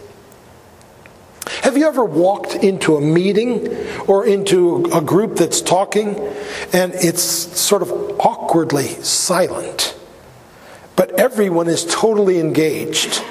Have 1.62 1.76
you 1.76 1.86
ever 1.86 2.04
walked 2.04 2.54
into 2.54 2.96
a 2.96 3.00
meeting 3.00 3.68
or 4.06 4.26
into 4.26 4.86
a 4.94 5.00
group 5.00 5.36
that's 5.36 5.60
talking 5.60 6.16
and 6.72 6.94
it's 6.94 7.22
sort 7.22 7.82
of 7.82 7.90
awkwardly 8.18 8.86
silent, 9.02 9.96
but 10.96 11.12
everyone 11.20 11.68
is 11.68 11.84
totally 11.84 12.40
engaged? 12.40 13.22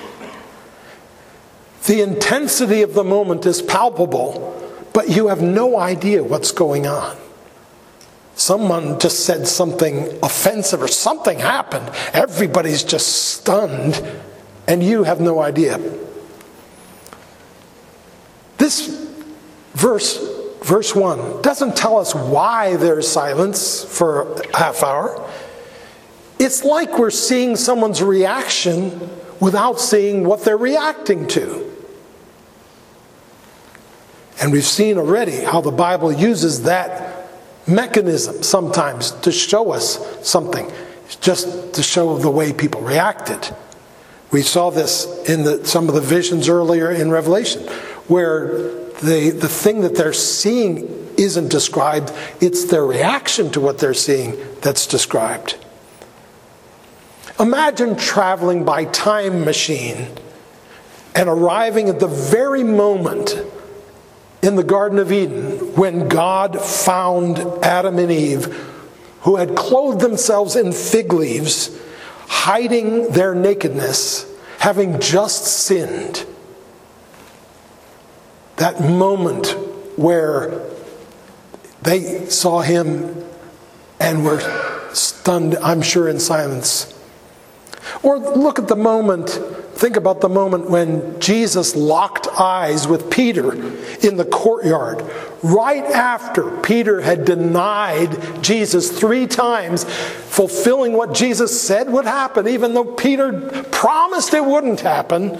The 1.85 2.01
intensity 2.01 2.81
of 2.81 2.95
the 2.95 3.03
moment 3.03 3.45
is 3.45 3.61
palpable, 3.61 4.59
but 4.91 5.09
you 5.09 5.27
have 5.27 5.41
no 5.41 5.77
idea 5.77 6.23
what's 6.23 6.51
going 6.51 6.87
on. 6.87 7.15
Someone 8.35 8.99
just 8.99 9.25
said 9.25 9.47
something 9.47 10.17
offensive 10.23 10.81
or 10.81 10.87
something 10.87 11.37
happened. 11.37 11.89
Everybody's 12.11 12.83
just 12.83 13.33
stunned, 13.33 14.03
and 14.67 14.83
you 14.83 15.03
have 15.03 15.21
no 15.21 15.39
idea. 15.39 15.79
This 18.57 18.87
verse, 19.73 20.17
verse 20.63 20.95
1, 20.95 21.43
doesn't 21.43 21.77
tell 21.77 21.99
us 21.99 22.15
why 22.15 22.77
there's 22.77 23.07
silence 23.07 23.83
for 23.83 24.41
a 24.41 24.57
half 24.57 24.81
hour. 24.81 25.29
It's 26.39 26.63
like 26.63 26.97
we're 26.97 27.11
seeing 27.11 27.55
someone's 27.55 28.01
reaction 28.01 29.07
without 29.39 29.79
seeing 29.79 30.23
what 30.23 30.43
they're 30.43 30.57
reacting 30.57 31.27
to. 31.27 31.74
And 34.41 34.51
we've 34.51 34.65
seen 34.65 34.97
already 34.97 35.43
how 35.43 35.61
the 35.61 35.71
Bible 35.71 36.11
uses 36.11 36.63
that 36.63 37.29
mechanism 37.67 38.43
sometimes 38.43 39.11
to 39.11 39.31
show 39.31 39.71
us 39.71 39.99
something, 40.27 40.71
just 41.21 41.73
to 41.73 41.83
show 41.83 42.17
the 42.17 42.29
way 42.29 42.53
people 42.53 42.81
reacted. 42.81 43.55
We 44.31 44.41
saw 44.41 44.69
this 44.69 45.05
in 45.29 45.43
the, 45.43 45.65
some 45.65 45.87
of 45.87 45.95
the 45.95 46.01
visions 46.01 46.49
earlier 46.49 46.91
in 46.91 47.09
Revelation, 47.09 47.63
where 48.07 48.57
the, 49.01 49.31
the 49.31 49.47
thing 49.47 49.81
that 49.81 49.95
they're 49.95 50.13
seeing 50.13 51.13
isn't 51.17 51.49
described, 51.49 52.11
it's 52.41 52.65
their 52.65 52.85
reaction 52.85 53.51
to 53.51 53.61
what 53.61 53.77
they're 53.77 53.93
seeing 53.93 54.37
that's 54.61 54.85
described. 54.85 55.57
Imagine 57.39 57.95
traveling 57.95 58.63
by 58.63 58.85
time 58.85 59.43
machine 59.43 60.07
and 61.15 61.29
arriving 61.29 61.89
at 61.89 61.99
the 61.99 62.07
very 62.07 62.63
moment 62.63 63.35
in 64.45 64.55
the 64.55 64.63
Garden 64.63 64.99
of 64.99 65.11
Eden 65.11 65.75
when 65.75 66.07
God 66.07 66.61
found 66.61 67.39
Adam 67.63 67.97
and 67.99 68.11
Eve, 68.11 68.45
who 69.21 69.37
had 69.37 69.55
clothed 69.55 70.01
themselves 70.01 70.55
in 70.55 70.71
fig 70.71 71.11
leaves, 71.11 71.77
hiding 72.27 73.11
their 73.11 73.33
nakedness, 73.33 74.31
having 74.59 74.99
just 74.99 75.45
sinned. 75.45 76.25
That 78.57 78.81
moment 78.81 79.47
where 79.97 80.61
they 81.81 82.29
saw 82.29 82.61
him 82.61 83.23
and 83.99 84.23
were 84.23 84.41
stunned, 84.93 85.55
I'm 85.57 85.81
sure, 85.81 86.07
in 86.07 86.19
silence. 86.19 86.91
Or 88.03 88.17
look 88.17 88.59
at 88.59 88.67
the 88.67 88.75
moment 88.75 89.39
Think 89.75 89.97
about 89.97 90.21
the 90.21 90.29
moment 90.29 90.69
when 90.69 91.19
Jesus 91.19 91.75
locked 91.75 92.27
eyes 92.39 92.87
with 92.87 93.11
Peter 93.11 93.53
in 93.99 94.15
the 94.15 94.23
courtyard, 94.23 95.03
right 95.43 95.83
after 95.83 96.49
Peter 96.61 97.01
had 97.01 97.25
denied 97.25 98.41
Jesus 98.41 98.97
three 98.97 99.27
times, 99.27 99.83
fulfilling 99.83 100.93
what 100.93 101.13
Jesus 101.13 101.61
said 101.61 101.91
would 101.91 102.05
happen, 102.05 102.47
even 102.47 102.73
though 102.73 102.85
Peter 102.85 103.63
promised 103.63 104.33
it 104.33 104.45
wouldn't 104.45 104.79
happen. 104.79 105.37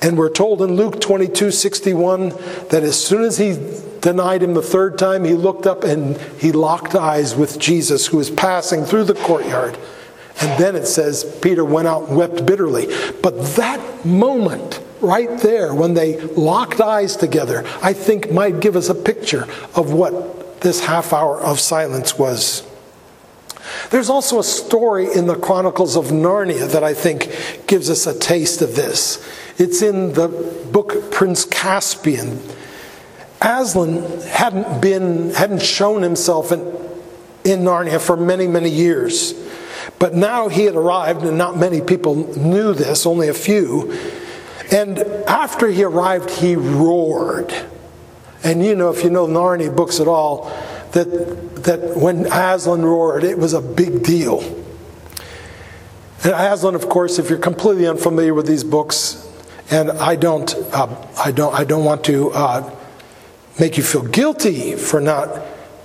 And 0.00 0.16
we're 0.16 0.30
told 0.30 0.62
in 0.62 0.76
Luke 0.76 1.00
22 1.00 1.50
61 1.50 2.28
that 2.68 2.84
as 2.84 3.02
soon 3.04 3.24
as 3.24 3.38
he 3.38 3.58
denied 4.00 4.44
him 4.44 4.54
the 4.54 4.62
third 4.62 4.96
time, 4.98 5.24
he 5.24 5.34
looked 5.34 5.66
up 5.66 5.82
and 5.82 6.16
he 6.38 6.52
locked 6.52 6.94
eyes 6.94 7.34
with 7.34 7.58
Jesus, 7.58 8.06
who 8.06 8.18
was 8.18 8.30
passing 8.30 8.84
through 8.84 9.04
the 9.04 9.14
courtyard. 9.14 9.76
And 10.40 10.58
then 10.62 10.76
it 10.76 10.86
says 10.86 11.38
Peter 11.42 11.64
went 11.64 11.88
out 11.88 12.08
and 12.08 12.16
wept 12.16 12.46
bitterly. 12.46 12.86
But 13.22 13.56
that 13.56 14.04
moment 14.04 14.80
right 15.00 15.38
there, 15.40 15.74
when 15.74 15.94
they 15.94 16.20
locked 16.20 16.80
eyes 16.80 17.16
together, 17.16 17.64
I 17.82 17.92
think 17.92 18.30
might 18.30 18.60
give 18.60 18.76
us 18.76 18.88
a 18.88 18.94
picture 18.94 19.42
of 19.74 19.92
what 19.92 20.60
this 20.60 20.84
half 20.84 21.12
hour 21.12 21.40
of 21.40 21.60
silence 21.60 22.18
was. 22.18 22.64
There's 23.90 24.10
also 24.10 24.38
a 24.38 24.44
story 24.44 25.12
in 25.12 25.26
the 25.26 25.36
Chronicles 25.36 25.96
of 25.96 26.06
Narnia 26.06 26.70
that 26.72 26.84
I 26.84 26.94
think 26.94 27.66
gives 27.66 27.90
us 27.90 28.06
a 28.06 28.18
taste 28.18 28.62
of 28.62 28.76
this. 28.76 29.24
It's 29.58 29.82
in 29.82 30.12
the 30.12 30.28
book 30.70 31.10
Prince 31.10 31.44
Caspian. 31.44 32.40
Aslan 33.40 34.20
hadn't 34.22 34.80
been 34.80 35.30
hadn't 35.30 35.62
shown 35.62 36.02
himself 36.02 36.50
in, 36.52 36.60
in 37.44 37.60
Narnia 37.60 38.00
for 38.00 38.16
many, 38.16 38.46
many 38.46 38.70
years. 38.70 39.34
But 39.98 40.14
now 40.14 40.48
he 40.48 40.64
had 40.64 40.76
arrived, 40.76 41.22
and 41.22 41.36
not 41.36 41.56
many 41.56 41.80
people 41.80 42.14
knew 42.36 42.72
this, 42.72 43.04
only 43.04 43.28
a 43.28 43.34
few. 43.34 43.92
And 44.70 44.98
after 45.26 45.68
he 45.68 45.82
arrived, 45.82 46.30
he 46.30 46.54
roared. 46.54 47.52
And 48.44 48.64
you 48.64 48.76
know, 48.76 48.90
if 48.90 49.02
you 49.02 49.10
know 49.10 49.26
Narnia 49.26 49.74
books 49.74 49.98
at 49.98 50.06
all, 50.06 50.50
that, 50.92 51.64
that 51.64 51.96
when 51.96 52.26
Aslan 52.26 52.84
roared, 52.84 53.24
it 53.24 53.38
was 53.38 53.52
a 53.54 53.60
big 53.60 54.04
deal. 54.04 54.40
And 56.22 56.32
Aslan, 56.32 56.74
of 56.74 56.88
course, 56.88 57.18
if 57.18 57.28
you're 57.28 57.38
completely 57.38 57.86
unfamiliar 57.86 58.34
with 58.34 58.46
these 58.46 58.64
books, 58.64 59.24
and 59.70 59.90
I 59.90 60.16
don't, 60.16 60.54
uh, 60.72 61.06
I 61.18 61.32
don't, 61.32 61.54
I 61.54 61.64
don't 61.64 61.84
want 61.84 62.04
to 62.04 62.30
uh, 62.30 62.74
make 63.58 63.76
you 63.76 63.82
feel 63.82 64.02
guilty 64.02 64.76
for 64.76 65.00
not 65.00 65.42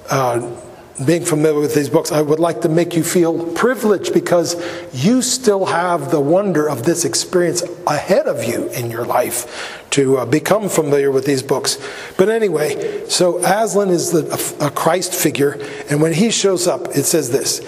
uh, 0.10 0.56
being 1.04 1.26
familiar 1.26 1.60
with 1.60 1.74
these 1.74 1.90
books, 1.90 2.12
I 2.12 2.22
would 2.22 2.40
like 2.40 2.62
to 2.62 2.70
make 2.70 2.96
you 2.96 3.04
feel 3.04 3.52
privileged 3.54 4.14
because 4.14 4.56
you 4.94 5.24
still 5.24 5.66
have 5.66 6.12
the 6.12 6.20
wonder 6.20 6.70
of 6.70 6.84
this 6.84 7.04
experience 7.04 7.64
ahead 7.88 8.28
of 8.28 8.44
you 8.44 8.70
in 8.70 8.92
your 8.92 9.04
life 9.04 9.84
to 9.92 10.18
uh, 10.18 10.26
become 10.26 10.70
familiar 10.70 11.10
with 11.10 11.26
these 11.26 11.42
books. 11.42 11.80
But 12.16 12.30
anyway, 12.30 13.08
so 13.10 13.40
Aslan 13.40 13.90
is 13.90 14.12
the, 14.12 14.56
a, 14.62 14.68
a 14.68 14.72
Christ 14.72 15.16
figure, 15.16 15.60
and 15.90 16.00
when 16.00 16.14
he 16.14 16.30
shows 16.30 16.68
up, 16.68 16.90
it 16.90 17.06
says 17.06 17.32
this 17.32 17.62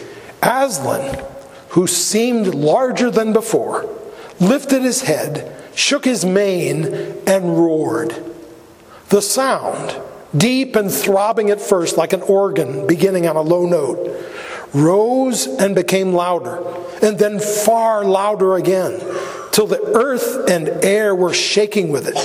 Aslan, 0.44 1.26
who 1.70 1.88
seemed 1.88 2.54
larger 2.54 3.10
than 3.10 3.34
before, 3.34 3.90
lifted 4.40 4.84
his 4.84 5.02
head, 5.02 5.52
shook 5.74 6.06
his 6.06 6.24
mane, 6.24 6.86
and 7.26 7.58
roared. 7.58 8.24
The 9.10 9.22
sound, 9.22 10.00
deep 10.36 10.76
and 10.76 10.92
throbbing 10.92 11.50
at 11.50 11.62
first 11.62 11.98
like 11.98 12.14
an 12.14 12.22
organ 12.24 12.88
beginning 12.88 13.28
on 13.28 13.36
a 13.36 13.42
low 13.42 13.66
note, 13.66 14.26
rose 14.74 15.48
and 15.48 15.76
became 15.76 16.14
louder, 16.14 16.64
and 17.02 17.18
then 17.18 17.40
far 17.40 18.04
louder 18.04 18.56
again, 18.56 19.00
till 19.52 19.68
the 19.68 19.82
earth 19.96 20.50
and 20.50 20.68
air 20.84 21.16
were 21.16 21.34
shaking 21.34 21.92
with 21.92 22.08
it. 22.08 22.18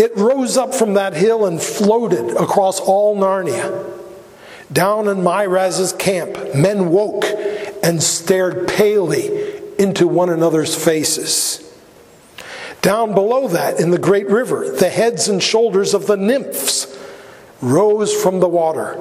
It 0.00 0.16
rose 0.16 0.56
up 0.56 0.74
from 0.74 0.94
that 0.94 1.14
hill 1.14 1.44
and 1.44 1.60
floated 1.60 2.36
across 2.36 2.78
all 2.78 3.16
Narnia. 3.16 3.96
Down 4.72 5.08
in 5.08 5.22
Miraz's 5.22 5.92
camp, 5.92 6.54
men 6.54 6.90
woke 6.90 7.24
and 7.82 8.02
stared 8.02 8.68
palely 8.68 9.56
into 9.78 10.06
one 10.06 10.28
another's 10.28 10.74
faces. 10.74 11.64
Down 12.82 13.12
below 13.14 13.48
that, 13.48 13.80
in 13.80 13.90
the 13.90 13.98
great 13.98 14.28
river, 14.28 14.70
the 14.70 14.88
heads 14.88 15.28
and 15.28 15.42
shoulders 15.42 15.94
of 15.94 16.06
the 16.06 16.16
nymphs 16.16 16.97
rose 17.60 18.14
from 18.14 18.40
the 18.40 18.48
water. 18.48 18.98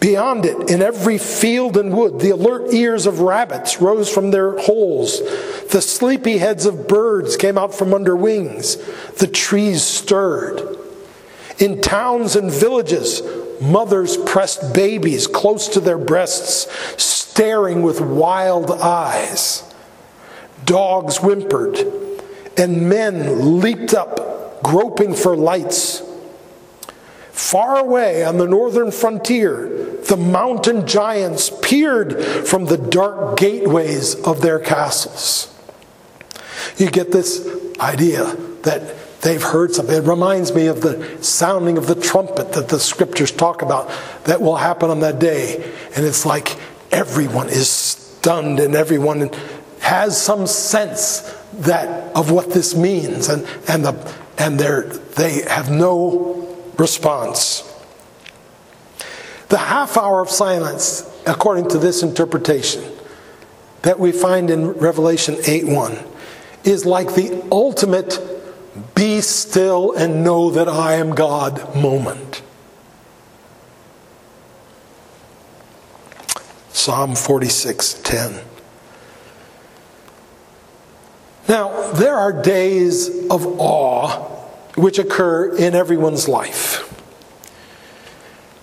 Beyond 0.00 0.44
it, 0.44 0.70
in 0.70 0.80
every 0.80 1.18
field 1.18 1.76
and 1.76 1.96
wood, 1.96 2.20
the 2.20 2.30
alert 2.30 2.72
ears 2.72 3.04
of 3.06 3.20
rabbits 3.20 3.80
rose 3.80 4.08
from 4.08 4.30
their 4.30 4.56
holes. 4.58 5.18
The 5.70 5.82
sleepy 5.82 6.38
heads 6.38 6.66
of 6.66 6.86
birds 6.86 7.36
came 7.36 7.58
out 7.58 7.74
from 7.74 7.92
under 7.92 8.14
wings. 8.14 8.76
The 9.14 9.26
trees 9.26 9.82
stirred. 9.82 10.76
In 11.58 11.80
towns 11.80 12.36
and 12.36 12.52
villages, 12.52 13.22
mothers 13.60 14.16
pressed 14.16 14.72
babies 14.72 15.26
close 15.26 15.66
to 15.68 15.80
their 15.80 15.98
breasts, 15.98 16.68
staring 17.02 17.82
with 17.82 18.00
wild 18.00 18.70
eyes. 18.70 19.64
Dogs 20.64 21.16
whimpered, 21.16 21.76
and 22.56 22.88
men 22.88 23.60
leaped 23.60 23.94
up, 23.94 24.62
groping 24.62 25.14
for 25.14 25.36
lights. 25.36 26.02
Far 27.38 27.78
away 27.78 28.24
on 28.24 28.36
the 28.36 28.48
northern 28.48 28.90
frontier, 28.90 29.68
the 30.08 30.16
mountain 30.16 30.88
giants 30.88 31.50
peered 31.62 32.20
from 32.20 32.64
the 32.64 32.76
dark 32.76 33.38
gateways 33.38 34.16
of 34.26 34.42
their 34.42 34.58
castles. 34.58 35.54
You 36.78 36.90
get 36.90 37.12
this 37.12 37.48
idea 37.78 38.34
that 38.64 39.20
they've 39.20 39.40
heard 39.40 39.72
something. 39.72 39.94
It 39.94 40.08
reminds 40.08 40.52
me 40.52 40.66
of 40.66 40.80
the 40.80 41.22
sounding 41.22 41.78
of 41.78 41.86
the 41.86 41.94
trumpet 41.94 42.54
that 42.54 42.68
the 42.70 42.80
scriptures 42.80 43.30
talk 43.30 43.62
about 43.62 43.88
that 44.24 44.42
will 44.42 44.56
happen 44.56 44.90
on 44.90 44.98
that 45.00 45.20
day. 45.20 45.62
And 45.94 46.04
it's 46.04 46.26
like 46.26 46.56
everyone 46.90 47.50
is 47.50 47.70
stunned 47.70 48.58
and 48.58 48.74
everyone 48.74 49.30
has 49.78 50.20
some 50.20 50.48
sense 50.48 51.20
that 51.52 52.16
of 52.16 52.32
what 52.32 52.50
this 52.50 52.74
means 52.74 53.28
and, 53.28 53.46
and, 53.68 53.84
the, 53.84 54.14
and 54.38 54.58
they 54.58 55.42
have 55.42 55.70
no 55.70 56.37
response. 56.78 57.64
The 59.48 59.58
half 59.58 59.96
hour 59.96 60.20
of 60.20 60.30
silence, 60.30 61.10
according 61.26 61.68
to 61.70 61.78
this 61.78 62.02
interpretation 62.02 62.84
that 63.82 63.98
we 63.98 64.12
find 64.12 64.50
in 64.50 64.72
Revelation 64.72 65.36
8 65.44 65.66
1, 65.66 65.98
is 66.64 66.86
like 66.86 67.14
the 67.14 67.44
ultimate 67.50 68.18
be 68.94 69.20
still 69.20 69.92
and 69.92 70.22
know 70.22 70.50
that 70.50 70.68
I 70.68 70.94
am 70.94 71.14
God 71.14 71.74
moment. 71.74 72.42
Psalm 76.70 77.16
46 77.16 77.94
10. 77.94 78.40
Now, 81.48 81.92
there 81.92 82.14
are 82.14 82.42
days 82.42 83.08
of 83.30 83.46
awe 83.58 84.37
which 84.78 84.98
occur 84.98 85.56
in 85.56 85.74
everyone's 85.74 86.28
life. 86.28 86.84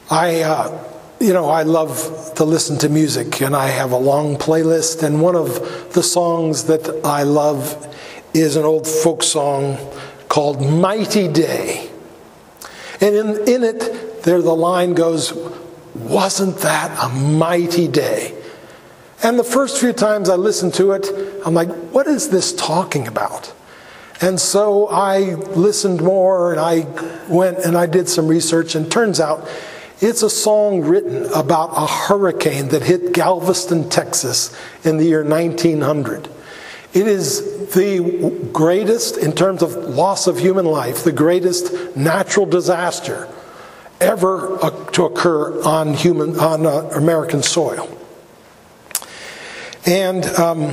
I, 0.09 0.41
uh, 0.41 0.83
you 1.19 1.33
know, 1.33 1.49
I 1.49 1.63
love 1.63 2.33
to 2.35 2.45
listen 2.45 2.77
to 2.79 2.89
music, 2.89 3.41
and 3.41 3.55
I 3.55 3.67
have 3.67 3.91
a 3.91 3.97
long 3.97 4.37
playlist. 4.37 5.03
And 5.03 5.21
one 5.21 5.35
of 5.35 5.93
the 5.93 6.03
songs 6.03 6.65
that 6.65 7.01
I 7.03 7.23
love 7.23 7.93
is 8.33 8.55
an 8.55 8.63
old 8.63 8.87
folk 8.87 9.23
song 9.23 9.77
called 10.29 10.61
Mighty 10.61 11.27
Day. 11.27 11.89
And 13.01 13.15
in, 13.15 13.29
in 13.47 13.63
it, 13.63 14.23
there 14.23 14.41
the 14.41 14.55
line 14.55 14.93
goes, 14.93 15.33
Wasn't 15.95 16.59
that 16.59 16.97
a 17.03 17.09
mighty 17.09 17.87
day? 17.87 18.41
And 19.23 19.39
the 19.39 19.43
first 19.43 19.79
few 19.79 19.91
times 19.91 20.29
I 20.29 20.35
listened 20.35 20.73
to 20.75 20.91
it, 20.91 21.07
I'm 21.45 21.53
like, 21.53 21.69
What 21.91 22.07
is 22.07 22.29
this 22.29 22.53
talking 22.53 23.07
about? 23.07 23.53
And 24.21 24.39
so 24.39 24.87
I 24.87 25.35
listened 25.35 26.01
more 26.01 26.51
and 26.51 26.59
I 26.59 26.85
went 27.27 27.59
and 27.59 27.77
I 27.77 27.85
did 27.85 28.07
some 28.07 28.27
research, 28.27 28.75
and 28.75 28.89
turns 28.89 29.19
out 29.19 29.47
it's 30.01 30.23
a 30.23 30.29
song 30.29 30.81
written 30.81 31.25
about 31.33 31.71
a 31.75 31.87
hurricane 31.87 32.69
that 32.69 32.83
hit 32.83 33.13
Galveston, 33.13 33.89
Texas 33.89 34.57
in 34.83 34.97
the 34.97 35.05
year 35.05 35.23
1900. 35.23 36.29
It 36.93 37.07
is 37.07 37.73
the 37.73 38.49
greatest, 38.53 39.17
in 39.17 39.33
terms 39.33 39.61
of 39.61 39.75
loss 39.75 40.27
of 40.27 40.39
human 40.39 40.65
life, 40.65 41.03
the 41.03 41.11
greatest 41.11 41.95
natural 41.95 42.45
disaster 42.45 43.27
ever 43.99 44.57
to 44.93 45.05
occur 45.05 45.61
on 45.63 45.93
human 45.93 46.39
on 46.39 46.65
uh, 46.65 46.89
American 46.93 47.43
soil. 47.43 47.89
And 49.85 50.25
um, 50.25 50.69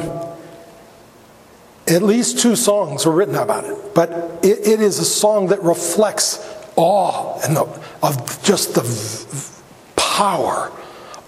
at 1.92 2.02
least 2.02 2.38
two 2.38 2.57
songs 2.57 3.05
were 3.07 3.12
written 3.12 3.35
about 3.35 3.64
it, 3.64 3.94
but 3.94 4.11
it, 4.44 4.66
it 4.66 4.81
is 4.81 4.98
a 4.98 5.05
song 5.05 5.48
that 5.48 5.62
reflects 5.62 6.38
awe 6.76 7.40
and 7.44 7.57
the, 7.57 7.62
of 8.02 8.42
just 8.42 8.74
the 8.74 9.62
power 9.96 10.72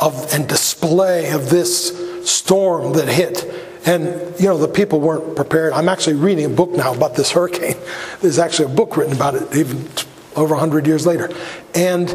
of 0.01 0.33
and 0.33 0.49
display 0.49 1.31
of 1.31 1.51
this 1.51 2.29
storm 2.29 2.93
that 2.95 3.09
hit. 3.09 3.45
And 3.87 4.39
you 4.41 4.47
know 4.47 4.57
the 4.57 4.69
people 4.69 5.01
weren't 5.01 5.37
prepared. 5.37 5.73
I'm 5.75 5.89
actually 5.89 6.17
reading 6.17 6.47
a 6.47 6.49
book 6.49 6.71
now 6.71 6.95
about 6.95 7.15
this 7.15 7.31
hurricane. 7.31 7.77
There's 8.21 8.39
actually 8.39 8.73
a 8.73 8.77
book 8.77 8.97
written 8.97 9.15
about 9.15 9.35
it, 9.35 9.55
even 9.55 9.89
over 10.37 10.55
100 10.55 10.87
years 10.87 11.07
later. 11.07 11.31
And 11.75 12.11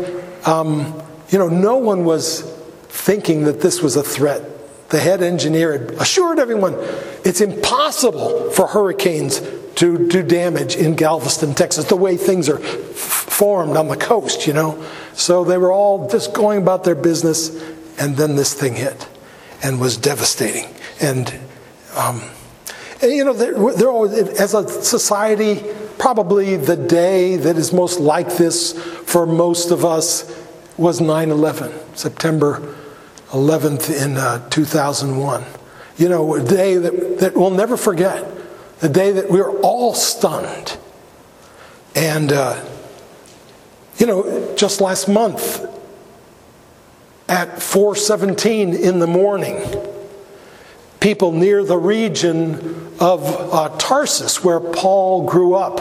um, 0.45 0.99
you 1.29 1.37
know, 1.37 1.47
no 1.47 1.77
one 1.77 2.05
was 2.05 2.41
thinking 2.87 3.43
that 3.43 3.61
this 3.61 3.81
was 3.81 3.95
a 3.95 4.03
threat 4.03 4.41
the 4.89 4.99
head 4.99 5.21
engineer 5.21 5.77
had 5.77 5.91
assured 5.93 6.39
everyone 6.39 6.75
it's 7.23 7.41
impossible 7.41 8.49
for 8.51 8.67
hurricanes 8.67 9.41
to 9.75 10.09
do 10.09 10.23
damage 10.23 10.75
in 10.75 10.95
Galveston, 10.95 11.53
Texas, 11.53 11.85
the 11.85 11.95
way 11.95 12.17
things 12.17 12.49
are 12.49 12.59
f- 12.59 12.95
formed 12.95 13.77
on 13.77 13.87
the 13.87 13.95
coast, 13.95 14.45
you 14.45 14.51
know. 14.51 14.83
So 15.13 15.45
they 15.45 15.57
were 15.57 15.71
all 15.71 16.09
just 16.09 16.33
going 16.33 16.61
about 16.61 16.83
their 16.83 16.95
business, 16.95 17.49
and 17.97 18.17
then 18.17 18.35
this 18.35 18.53
thing 18.53 18.75
hit 18.75 19.07
and 19.63 19.79
was 19.79 19.95
devastating. 19.95 20.73
And, 21.01 21.33
um, 21.95 22.21
and 23.01 23.11
you 23.11 23.23
know, 23.23 23.31
they're, 23.31 23.53
they're 23.73 23.89
always, 23.89 24.13
as 24.13 24.53
a 24.53 24.67
society, 24.67 25.63
probably 25.97 26.57
the 26.57 26.75
day 26.75 27.37
that 27.37 27.55
is 27.55 27.71
most 27.71 28.01
like 28.01 28.35
this 28.35 28.73
for 28.73 29.25
most 29.25 29.71
of 29.71 29.85
us 29.85 30.35
was 30.77 30.99
9 30.99 31.29
11, 31.29 31.71
September 31.95 32.75
11th 33.29 34.03
in 34.03 34.17
uh, 34.17 34.47
2001. 34.49 35.43
You 35.97 36.09
know, 36.09 36.35
a 36.35 36.43
day 36.43 36.77
that, 36.77 37.19
that 37.19 37.35
we'll 37.35 37.49
never 37.51 37.77
forget, 37.77 38.25
the 38.79 38.89
day 38.89 39.11
that 39.11 39.29
we 39.29 39.39
were 39.39 39.59
all 39.59 39.93
stunned. 39.93 40.77
And, 41.95 42.31
uh, 42.31 42.63
you 43.97 44.05
know, 44.05 44.55
just 44.55 44.79
last 44.81 45.07
month 45.07 45.65
at 47.27 47.57
4:17 47.57 48.73
in 48.73 48.99
the 48.99 49.07
morning, 49.07 49.61
people 50.99 51.31
near 51.31 51.63
the 51.63 51.77
region 51.77 52.93
of 52.99 53.53
uh, 53.53 53.69
Tarsus, 53.77 54.43
where 54.43 54.59
Paul 54.59 55.23
grew 55.23 55.53
up, 55.53 55.79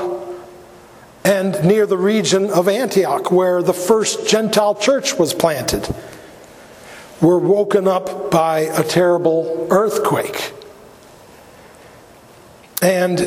and 1.25 1.63
near 1.65 1.87
the 1.87 1.97
region 1.97 2.51
of 2.51 2.69
Antioch, 2.69 3.31
where 3.31 3.63
the 3.63 3.73
first 3.73 4.29
Gentile 4.29 4.75
church 4.75 5.19
was 5.19 5.33
planted, 5.33 5.89
were 7.21 7.39
woken 7.39 7.89
up 7.89 8.31
by 8.31 8.61
a 8.61 8.85
terrible 8.85 9.67
earthquake. 9.71 10.53
And 12.81 13.19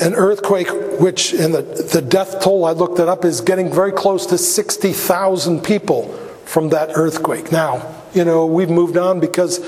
an 0.00 0.14
earthquake, 0.14 0.68
which 0.98 1.34
in 1.34 1.52
the, 1.52 1.62
the 1.62 2.00
death 2.00 2.40
toll, 2.40 2.64
I 2.64 2.72
looked 2.72 2.98
it 2.98 3.08
up, 3.08 3.24
is 3.24 3.40
getting 3.40 3.70
very 3.70 3.92
close 3.92 4.26
to 4.26 4.38
60,000 4.38 5.62
people 5.62 6.08
from 6.44 6.70
that 6.70 6.90
earthquake. 6.94 7.52
Now, 7.52 7.94
you 8.14 8.24
know, 8.24 8.46
we've 8.46 8.70
moved 8.70 8.96
on 8.96 9.20
because 9.20 9.58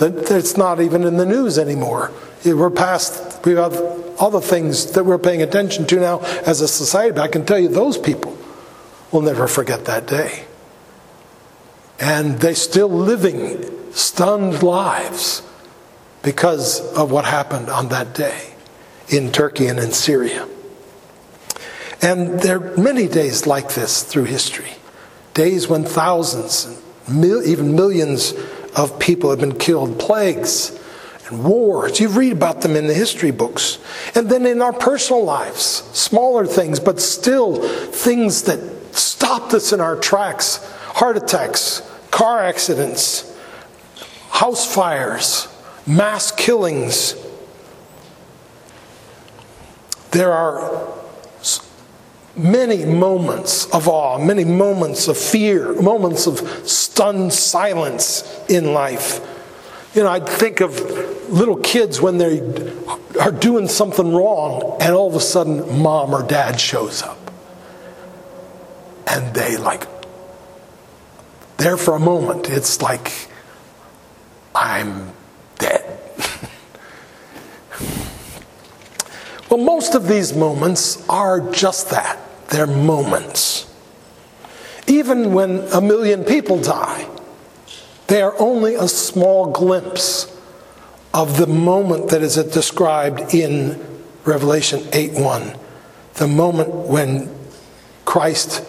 it's 0.00 0.56
not 0.56 0.80
even 0.80 1.04
in 1.04 1.16
the 1.16 1.26
news 1.26 1.58
anymore. 1.58 2.12
We're 2.44 2.70
past, 2.70 3.44
we 3.46 3.52
have 3.52 3.74
other 4.20 4.40
things 4.40 4.92
that 4.92 5.04
we're 5.04 5.18
paying 5.18 5.42
attention 5.42 5.86
to 5.86 6.00
now 6.00 6.20
as 6.44 6.60
a 6.60 6.68
society, 6.68 7.12
but 7.12 7.22
I 7.22 7.28
can 7.28 7.46
tell 7.46 7.58
you 7.58 7.68
those 7.68 7.96
people 7.96 8.36
will 9.10 9.22
never 9.22 9.46
forget 9.46 9.84
that 9.86 10.06
day. 10.06 10.44
And 12.02 12.40
they're 12.40 12.56
still 12.56 12.88
living 12.88 13.64
stunned 13.92 14.60
lives 14.60 15.40
because 16.24 16.80
of 16.94 17.12
what 17.12 17.24
happened 17.24 17.68
on 17.68 17.90
that 17.90 18.12
day 18.12 18.54
in 19.08 19.30
Turkey 19.30 19.68
and 19.68 19.78
in 19.78 19.92
Syria. 19.92 20.48
And 22.02 22.40
there 22.40 22.56
are 22.56 22.76
many 22.76 23.06
days 23.06 23.46
like 23.46 23.74
this 23.74 24.02
through 24.02 24.24
history 24.24 24.72
days 25.34 25.68
when 25.68 25.84
thousands, 25.84 26.82
even 27.08 27.76
millions 27.76 28.34
of 28.76 28.98
people 28.98 29.30
have 29.30 29.40
been 29.40 29.56
killed, 29.56 29.98
plagues 29.98 30.78
and 31.28 31.44
wars. 31.44 32.00
You 32.00 32.08
read 32.08 32.32
about 32.32 32.62
them 32.62 32.74
in 32.74 32.88
the 32.88 32.94
history 32.94 33.30
books. 33.30 33.78
And 34.14 34.28
then 34.28 34.44
in 34.44 34.60
our 34.60 34.72
personal 34.72 35.24
lives, 35.24 35.62
smaller 35.92 36.46
things, 36.46 36.80
but 36.80 37.00
still 37.00 37.62
things 37.62 38.42
that 38.42 38.60
stopped 38.94 39.54
us 39.54 39.72
in 39.72 39.80
our 39.80 39.96
tracks 39.96 40.58
heart 40.94 41.16
attacks, 41.16 41.82
car 42.12 42.40
accidents, 42.40 43.36
house 44.30 44.72
fires, 44.72 45.48
mass 45.84 46.30
killings. 46.30 47.16
There 50.12 50.30
are 50.30 50.88
many 52.36 52.84
moments 52.84 53.66
of 53.74 53.88
awe, 53.88 54.18
many 54.18 54.44
moments 54.44 55.08
of 55.08 55.16
fear, 55.16 55.72
moments 55.80 56.26
of 56.26 56.38
stunned 56.68 57.32
silence 57.32 58.40
in 58.48 58.72
life. 58.72 59.20
You 59.94 60.02
know, 60.04 60.10
I 60.10 60.20
think 60.20 60.60
of 60.60 60.78
little 61.28 61.56
kids 61.56 62.00
when 62.00 62.18
they 62.18 62.40
are 63.20 63.32
doing 63.32 63.68
something 63.68 64.14
wrong, 64.14 64.76
and 64.80 64.94
all 64.94 65.08
of 65.08 65.14
a 65.14 65.20
sudden, 65.20 65.82
mom 65.82 66.14
or 66.14 66.22
dad 66.22 66.60
shows 66.60 67.02
up. 67.02 67.18
And 69.06 69.34
they, 69.34 69.56
like, 69.56 69.86
there 71.62 71.76
for 71.76 71.94
a 71.94 72.00
moment, 72.00 72.50
it's 72.50 72.82
like, 72.82 73.28
I'm 74.54 75.12
dead. 75.58 76.00
well, 79.48 79.60
most 79.60 79.94
of 79.94 80.08
these 80.08 80.34
moments 80.34 81.08
are 81.08 81.52
just 81.52 81.90
that 81.90 82.18
they're 82.48 82.66
moments. 82.66 83.72
Even 84.88 85.32
when 85.32 85.60
a 85.72 85.80
million 85.80 86.24
people 86.24 86.60
die, 86.60 87.08
they 88.08 88.20
are 88.20 88.34
only 88.40 88.74
a 88.74 88.88
small 88.88 89.52
glimpse 89.52 90.36
of 91.14 91.38
the 91.38 91.46
moment 91.46 92.10
that 92.10 92.22
is 92.22 92.34
described 92.34 93.32
in 93.34 93.80
Revelation 94.24 94.82
8 94.92 95.12
1, 95.12 95.56
the 96.14 96.26
moment 96.26 96.70
when 96.70 97.32
Christ 98.04 98.64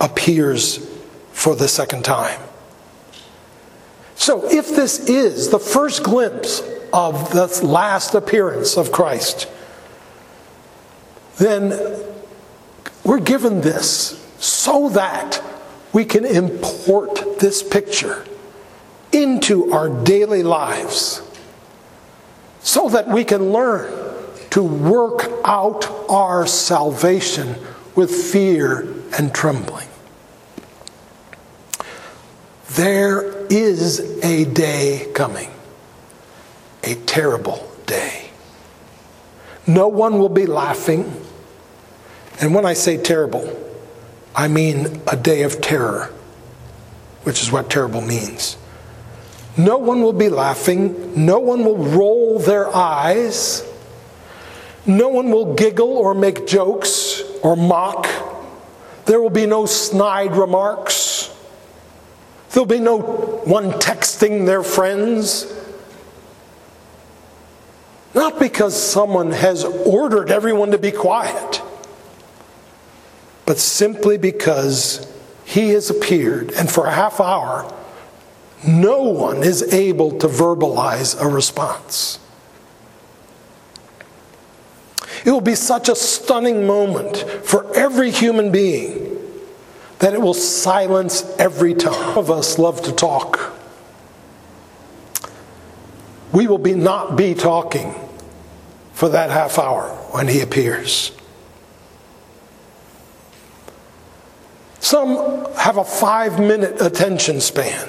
appears 0.00 0.93
for 1.44 1.54
the 1.54 1.68
second 1.68 2.02
time. 2.02 2.40
So, 4.14 4.50
if 4.50 4.74
this 4.74 4.98
is 5.10 5.50
the 5.50 5.58
first 5.58 6.02
glimpse 6.02 6.62
of 6.90 7.32
the 7.32 7.60
last 7.62 8.14
appearance 8.14 8.78
of 8.78 8.90
Christ, 8.90 9.46
then 11.36 11.78
we're 13.04 13.20
given 13.20 13.60
this 13.60 14.18
so 14.38 14.88
that 14.88 15.42
we 15.92 16.06
can 16.06 16.24
import 16.24 17.38
this 17.40 17.62
picture 17.62 18.24
into 19.12 19.70
our 19.70 19.90
daily 20.02 20.42
lives 20.42 21.20
so 22.62 22.88
that 22.88 23.06
we 23.08 23.22
can 23.22 23.52
learn 23.52 23.92
to 24.48 24.62
work 24.62 25.30
out 25.44 25.84
our 26.08 26.46
salvation 26.46 27.54
with 27.94 28.10
fear 28.10 28.88
and 29.18 29.34
trembling. 29.34 29.88
There 32.74 33.46
is 33.46 34.00
a 34.24 34.44
day 34.46 35.08
coming, 35.14 35.48
a 36.82 36.96
terrible 36.96 37.70
day. 37.86 38.30
No 39.64 39.86
one 39.86 40.18
will 40.18 40.28
be 40.28 40.46
laughing. 40.46 41.24
And 42.40 42.52
when 42.52 42.66
I 42.66 42.72
say 42.72 42.96
terrible, 42.96 43.48
I 44.34 44.48
mean 44.48 45.00
a 45.06 45.16
day 45.16 45.42
of 45.44 45.60
terror, 45.60 46.12
which 47.22 47.42
is 47.42 47.52
what 47.52 47.70
terrible 47.70 48.00
means. 48.00 48.56
No 49.56 49.78
one 49.78 50.02
will 50.02 50.12
be 50.12 50.28
laughing. 50.28 51.24
No 51.24 51.38
one 51.38 51.64
will 51.64 51.78
roll 51.78 52.40
their 52.40 52.74
eyes. 52.74 53.62
No 54.84 55.10
one 55.10 55.30
will 55.30 55.54
giggle 55.54 55.96
or 55.96 56.12
make 56.12 56.44
jokes 56.48 57.22
or 57.40 57.56
mock. 57.56 58.08
There 59.06 59.20
will 59.20 59.30
be 59.30 59.46
no 59.46 59.64
snide 59.64 60.34
remarks. 60.34 61.13
There'll 62.54 62.66
be 62.66 62.80
no 62.80 62.98
one 62.98 63.72
texting 63.72 64.46
their 64.46 64.62
friends. 64.62 65.52
Not 68.14 68.38
because 68.38 68.80
someone 68.80 69.32
has 69.32 69.64
ordered 69.64 70.30
everyone 70.30 70.70
to 70.70 70.78
be 70.78 70.90
quiet 70.90 71.60
but 73.46 73.58
simply 73.58 74.18
because 74.18 75.10
he 75.44 75.70
has 75.70 75.90
appeared, 75.90 76.52
and 76.52 76.70
for 76.70 76.86
a 76.86 76.92
half 76.92 77.20
hour, 77.20 77.70
no 78.66 79.02
one 79.02 79.42
is 79.42 79.74
able 79.74 80.18
to 80.18 80.26
verbalize 80.26 81.20
a 81.20 81.28
response. 81.28 82.18
It 85.24 85.30
will 85.30 85.42
be 85.42 85.54
such 85.54 85.88
a 85.88 85.94
stunning 85.94 86.66
moment 86.66 87.18
for 87.44 87.74
every 87.76 88.10
human 88.10 88.50
being 88.50 89.03
that 90.04 90.12
it 90.12 90.20
will 90.20 90.34
silence 90.34 91.24
every 91.38 91.72
tongue. 91.72 92.18
Of 92.18 92.30
us 92.30 92.58
love 92.58 92.82
to 92.82 92.92
talk. 92.92 93.54
We 96.30 96.46
will 96.46 96.58
be 96.58 96.74
not 96.74 97.16
be 97.16 97.32
talking 97.32 97.94
for 98.92 99.08
that 99.08 99.30
half 99.30 99.58
hour 99.58 99.88
when 100.10 100.28
he 100.28 100.42
appears. 100.42 101.10
Some 104.78 105.50
have 105.54 105.78
a 105.78 105.84
five 105.84 106.38
minute 106.38 106.82
attention 106.82 107.40
span. 107.40 107.88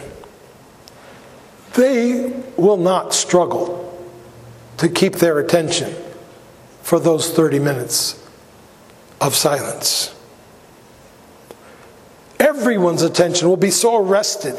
They 1.73 2.45
will 2.55 2.77
not 2.77 3.13
struggle 3.13 4.09
to 4.77 4.87
keep 4.87 5.15
their 5.15 5.39
attention 5.39 5.93
for 6.81 6.97
those 6.97 7.29
30 7.29 7.59
minutes 7.59 8.25
of 9.19 9.35
silence. 9.35 10.14
Everyone's 12.45 13.01
attention 13.01 13.49
will 13.49 13.57
be 13.57 13.71
so 13.71 13.97
arrested 13.97 14.55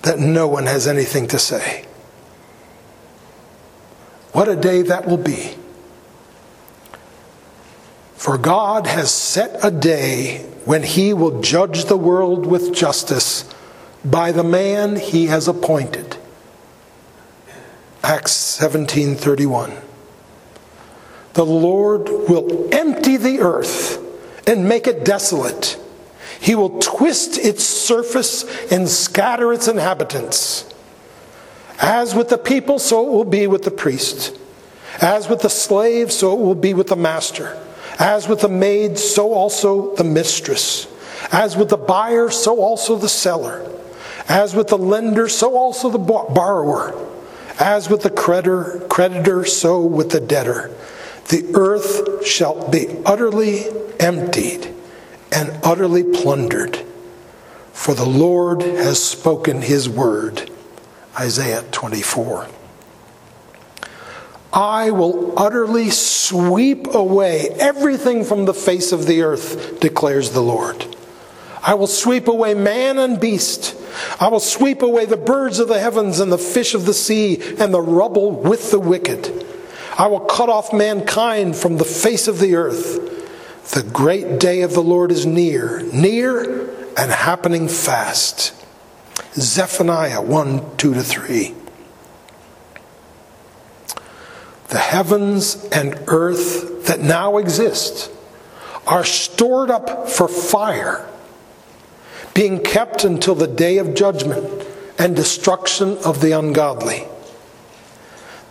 that 0.00 0.18
no 0.18 0.48
one 0.48 0.64
has 0.64 0.86
anything 0.86 1.28
to 1.28 1.38
say. 1.38 1.84
What 4.32 4.48
a 4.48 4.56
day 4.56 4.80
that 4.80 5.06
will 5.06 5.18
be. 5.18 5.54
For 8.14 8.38
God 8.38 8.86
has 8.86 9.10
set 9.10 9.62
a 9.62 9.70
day 9.70 10.38
when 10.64 10.82
he 10.84 11.12
will 11.12 11.42
judge 11.42 11.84
the 11.84 11.98
world 11.98 12.46
with 12.46 12.74
justice 12.74 13.44
by 14.02 14.32
the 14.32 14.42
man 14.42 14.96
he 14.96 15.26
has 15.26 15.48
appointed. 15.48 16.16
Acts 18.02 18.32
17:31. 18.32 19.72
The 21.34 21.44
Lord 21.44 22.08
will 22.08 22.68
empty 22.72 23.18
the 23.18 23.40
earth 23.40 23.98
and 24.46 24.66
make 24.66 24.86
it 24.86 25.04
desolate. 25.04 25.77
He 26.40 26.54
will 26.54 26.78
twist 26.78 27.38
its 27.38 27.64
surface 27.64 28.44
and 28.70 28.88
scatter 28.88 29.52
its 29.52 29.68
inhabitants. 29.68 30.72
As 31.80 32.14
with 32.14 32.28
the 32.28 32.38
people, 32.38 32.78
so 32.78 33.06
it 33.06 33.10
will 33.10 33.24
be 33.24 33.46
with 33.46 33.62
the 33.62 33.70
priest. 33.70 34.36
As 35.00 35.28
with 35.28 35.42
the 35.42 35.50
slave, 35.50 36.12
so 36.12 36.32
it 36.32 36.40
will 36.40 36.54
be 36.54 36.74
with 36.74 36.88
the 36.88 36.96
master. 36.96 37.60
As 37.98 38.28
with 38.28 38.40
the 38.40 38.48
maid, 38.48 38.98
so 38.98 39.32
also 39.32 39.94
the 39.96 40.04
mistress. 40.04 40.86
As 41.32 41.56
with 41.56 41.68
the 41.68 41.76
buyer, 41.76 42.30
so 42.30 42.60
also 42.60 42.96
the 42.96 43.08
seller. 43.08 43.68
As 44.28 44.54
with 44.54 44.68
the 44.68 44.78
lender, 44.78 45.28
so 45.28 45.56
also 45.56 45.90
the 45.90 45.98
borrower. 45.98 46.94
As 47.58 47.90
with 47.90 48.02
the 48.02 48.10
creditor, 48.10 48.86
creditor, 48.88 49.44
so 49.44 49.84
with 49.84 50.10
the 50.10 50.20
debtor. 50.20 50.70
The 51.28 51.50
earth 51.54 52.24
shall 52.26 52.68
be 52.70 52.88
utterly 53.04 53.66
emptied 53.98 54.77
and 55.32 55.58
utterly 55.62 56.02
plundered, 56.02 56.84
for 57.72 57.94
the 57.94 58.06
Lord 58.06 58.62
has 58.62 59.02
spoken 59.02 59.62
his 59.62 59.88
word. 59.88 60.50
Isaiah 61.18 61.64
24. 61.72 62.48
I 64.52 64.90
will 64.90 65.38
utterly 65.38 65.90
sweep 65.90 66.94
away 66.94 67.48
everything 67.58 68.24
from 68.24 68.44
the 68.44 68.54
face 68.54 68.92
of 68.92 69.06
the 69.06 69.22
earth, 69.22 69.78
declares 69.80 70.30
the 70.30 70.40
Lord. 70.42 70.96
I 71.62 71.74
will 71.74 71.86
sweep 71.86 72.28
away 72.28 72.54
man 72.54 72.98
and 72.98 73.20
beast. 73.20 73.76
I 74.20 74.28
will 74.28 74.40
sweep 74.40 74.80
away 74.80 75.04
the 75.04 75.16
birds 75.16 75.58
of 75.58 75.68
the 75.68 75.80
heavens 75.80 76.18
and 76.20 76.32
the 76.32 76.38
fish 76.38 76.74
of 76.74 76.86
the 76.86 76.94
sea 76.94 77.40
and 77.58 77.74
the 77.74 77.80
rubble 77.80 78.30
with 78.30 78.70
the 78.70 78.80
wicked. 78.80 79.44
I 79.98 80.06
will 80.06 80.20
cut 80.20 80.48
off 80.48 80.72
mankind 80.72 81.56
from 81.56 81.76
the 81.76 81.84
face 81.84 82.28
of 82.28 82.38
the 82.38 82.54
earth. 82.54 83.17
The 83.72 83.82
great 83.82 84.40
day 84.40 84.62
of 84.62 84.72
the 84.72 84.82
Lord 84.82 85.12
is 85.12 85.26
near, 85.26 85.82
near 85.92 86.68
and 86.96 87.12
happening 87.12 87.68
fast. 87.68 88.54
Zephaniah 89.34 90.22
1 90.22 90.76
2 90.78 90.94
to 90.94 91.02
3. 91.02 91.54
The 94.68 94.78
heavens 94.78 95.66
and 95.70 95.98
earth 96.06 96.86
that 96.86 97.00
now 97.00 97.36
exist 97.36 98.10
are 98.86 99.04
stored 99.04 99.70
up 99.70 100.08
for 100.08 100.28
fire, 100.28 101.06
being 102.32 102.62
kept 102.62 103.04
until 103.04 103.34
the 103.34 103.46
day 103.46 103.76
of 103.76 103.94
judgment 103.94 104.66
and 104.98 105.14
destruction 105.14 105.98
of 105.98 106.22
the 106.22 106.32
ungodly. 106.32 107.06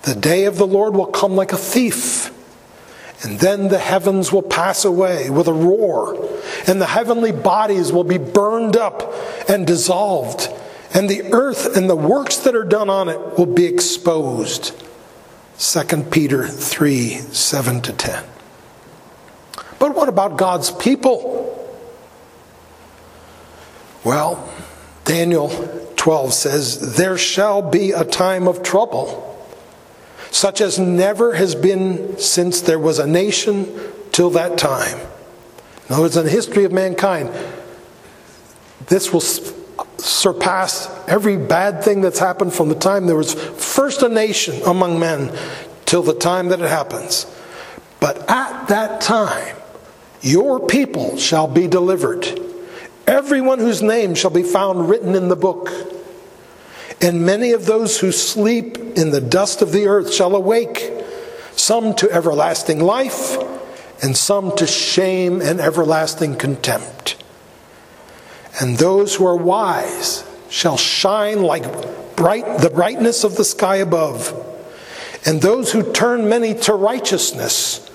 The 0.03 0.15
day 0.15 0.45
of 0.45 0.57
the 0.57 0.67
Lord 0.67 0.95
will 0.95 1.07
come 1.07 1.35
like 1.35 1.53
a 1.53 1.57
thief. 1.57 2.26
And 3.23 3.39
then 3.39 3.69
the 3.69 3.79
heavens 3.79 4.31
will 4.31 4.43
pass 4.43 4.85
away 4.85 5.29
with 5.29 5.47
a 5.47 5.53
roar, 5.53 6.15
and 6.67 6.79
the 6.79 6.85
heavenly 6.85 7.31
bodies 7.31 7.91
will 7.91 8.03
be 8.03 8.19
burned 8.19 8.77
up 8.77 9.11
and 9.49 9.65
dissolved, 9.65 10.49
and 10.93 11.09
the 11.09 11.33
earth 11.33 11.75
and 11.75 11.89
the 11.89 11.95
works 11.95 12.37
that 12.37 12.55
are 12.55 12.63
done 12.63 12.89
on 12.89 13.09
it 13.09 13.37
will 13.37 13.47
be 13.47 13.65
exposed. 13.65 14.71
2 15.57 16.03
Peter 16.11 16.47
3 16.47 17.09
7 17.09 17.81
to 17.81 17.93
10. 17.93 18.23
But 19.79 19.95
what 19.95 20.09
about 20.09 20.37
God's 20.37 20.69
people? 20.69 21.43
Well, 24.03 24.47
Daniel 25.05 25.49
12 25.95 26.33
says, 26.33 26.95
There 26.95 27.17
shall 27.17 27.63
be 27.63 27.91
a 27.91 28.05
time 28.05 28.47
of 28.47 28.61
trouble 28.61 29.36
such 30.31 30.61
as 30.61 30.77
never 30.77 31.33
has 31.33 31.55
been 31.55 32.17
since 32.17 32.61
there 32.61 32.79
was 32.79 32.99
a 32.99 33.07
nation 33.07 33.67
till 34.11 34.29
that 34.31 34.57
time. 34.57 34.97
In 35.87 35.93
other 35.93 36.03
words, 36.03 36.17
in 36.17 36.25
the 36.25 36.31
history 36.31 36.65
of 36.65 36.71
mankind, 36.71 37.29
this 38.87 39.13
will 39.13 39.21
surpass 39.97 40.89
every 41.07 41.37
bad 41.37 41.83
thing 41.83 42.01
that's 42.01 42.19
happened 42.19 42.53
from 42.53 42.69
the 42.69 42.75
time 42.75 43.05
there 43.05 43.15
was 43.15 43.33
first 43.33 44.01
a 44.03 44.09
nation 44.09 44.61
among 44.63 44.99
men 44.99 45.35
till 45.85 46.03
the 46.03 46.13
time 46.13 46.49
that 46.49 46.59
it 46.59 46.69
happens. 46.69 47.25
But 47.99 48.29
at 48.29 48.67
that 48.67 49.01
time, 49.01 49.55
your 50.21 50.59
people 50.59 51.17
shall 51.17 51.47
be 51.47 51.67
delivered. 51.67 52.27
Everyone 53.07 53.59
whose 53.59 53.81
name 53.81 54.15
shall 54.15 54.31
be 54.31 54.43
found 54.43 54.89
written 54.89 55.15
in 55.15 55.29
the 55.29 55.35
book. 55.35 55.69
And 57.01 57.25
many 57.25 57.51
of 57.51 57.65
those 57.65 57.99
who 57.99 58.11
sleep 58.11 58.77
in 58.77 59.11
the 59.11 59.21
dust 59.21 59.61
of 59.61 59.71
the 59.71 59.87
earth 59.87 60.13
shall 60.13 60.35
awake, 60.35 60.91
some 61.51 61.93
to 61.95 62.11
everlasting 62.11 62.79
life, 62.79 63.37
and 64.01 64.17
some 64.17 64.55
to 64.57 64.67
shame 64.67 65.41
and 65.41 65.59
everlasting 65.59 66.35
contempt. 66.35 67.23
And 68.59 68.77
those 68.77 69.15
who 69.15 69.25
are 69.25 69.35
wise 69.35 70.23
shall 70.49 70.77
shine 70.77 71.43
like 71.43 72.15
bright, 72.15 72.59
the 72.59 72.71
brightness 72.71 73.23
of 73.23 73.35
the 73.35 73.43
sky 73.43 73.77
above, 73.77 74.33
and 75.25 75.41
those 75.41 75.71
who 75.71 75.91
turn 75.93 76.27
many 76.29 76.55
to 76.55 76.73
righteousness 76.73 77.87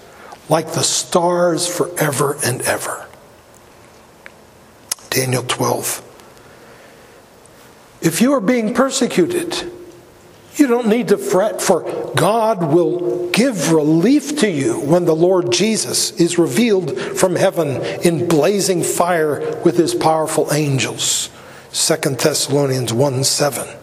like 0.48 0.72
the 0.72 0.82
stars 0.82 1.66
forever 1.66 2.36
and 2.44 2.62
ever. 2.62 3.06
Daniel 5.10 5.42
12. 5.42 6.11
If 8.02 8.20
you 8.20 8.32
are 8.32 8.40
being 8.40 8.74
persecuted, 8.74 9.70
you 10.56 10.66
don't 10.66 10.88
need 10.88 11.08
to 11.08 11.18
fret, 11.18 11.62
for 11.62 11.82
God 12.14 12.72
will 12.72 13.30
give 13.30 13.72
relief 13.72 14.38
to 14.40 14.50
you 14.50 14.80
when 14.80 15.04
the 15.04 15.16
Lord 15.16 15.50
Jesus 15.50 16.10
is 16.20 16.38
revealed 16.38 16.98
from 16.98 17.36
heaven 17.36 17.80
in 18.02 18.28
blazing 18.28 18.82
fire 18.82 19.60
with 19.64 19.76
his 19.78 19.94
powerful 19.94 20.52
angels. 20.52 21.30
2 21.72 21.96
Thessalonians 22.16 22.92
1 22.92 23.24
7. 23.24 23.78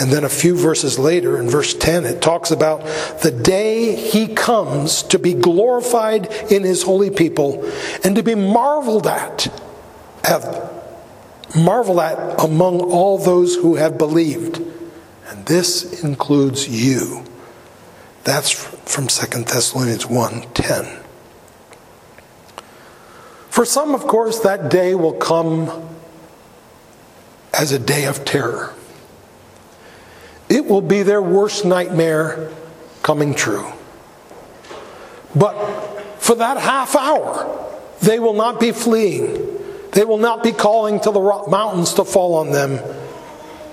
And 0.00 0.10
then 0.10 0.24
a 0.24 0.28
few 0.28 0.56
verses 0.56 0.98
later, 0.98 1.38
in 1.38 1.50
verse 1.50 1.74
10, 1.74 2.04
it 2.06 2.22
talks 2.22 2.50
about 2.50 2.84
the 3.22 3.30
day 3.30 3.94
he 3.94 4.26
comes 4.26 5.02
to 5.04 5.18
be 5.18 5.34
glorified 5.34 6.26
in 6.50 6.62
his 6.62 6.82
holy 6.82 7.10
people 7.10 7.70
and 8.02 8.16
to 8.16 8.22
be 8.22 8.34
marveled 8.34 9.06
at 9.06 9.48
marvel 11.54 12.00
at 12.00 12.42
among 12.42 12.80
all 12.80 13.18
those 13.18 13.56
who 13.56 13.76
have 13.76 13.98
believed. 13.98 14.60
And 15.28 15.46
this 15.46 16.02
includes 16.02 16.68
you. 16.68 17.24
That's 18.24 18.50
from 18.50 19.08
2 19.08 19.44
Thessalonians 19.44 20.06
1:10. 20.06 21.02
For 23.50 23.64
some, 23.64 23.94
of 23.94 24.06
course, 24.06 24.40
that 24.40 24.70
day 24.70 24.94
will 24.94 25.12
come 25.12 25.88
as 27.52 27.72
a 27.72 27.78
day 27.78 28.04
of 28.04 28.24
terror. 28.24 28.72
It 30.48 30.66
will 30.66 30.80
be 30.80 31.02
their 31.02 31.20
worst 31.20 31.64
nightmare 31.64 32.50
coming 33.02 33.34
true. 33.34 33.66
But 35.34 35.54
for 36.18 36.34
that 36.36 36.58
half 36.58 36.94
hour, 36.94 37.46
they 38.00 38.18
will 38.18 38.34
not 38.34 38.60
be 38.60 38.72
fleeing. 38.72 39.51
They 39.92 40.04
will 40.04 40.18
not 40.18 40.42
be 40.42 40.52
calling 40.52 41.00
to 41.00 41.10
the 41.10 41.44
mountains 41.48 41.94
to 41.94 42.04
fall 42.04 42.34
on 42.34 42.50
them. 42.50 42.80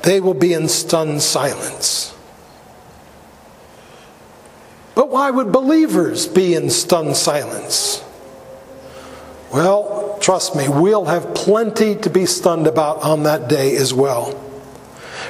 They 0.03 0.19
will 0.19 0.34
be 0.34 0.53
in 0.53 0.67
stunned 0.67 1.21
silence. 1.21 2.13
But 4.95 5.10
why 5.10 5.32
would 5.32 5.51
believers 5.51 6.27
be 6.27 6.55
in 6.55 6.69
stunned 6.69 7.15
silence? 7.15 8.03
Well, 9.53 10.17
trust 10.21 10.55
me, 10.55 10.67
we'll 10.67 11.05
have 11.05 11.34
plenty 11.34 11.95
to 11.95 12.10
be 12.10 12.25
stunned 12.25 12.67
about 12.67 13.01
on 13.01 13.23
that 13.23 13.47
day 13.47 13.75
as 13.77 13.93
well. 13.93 14.32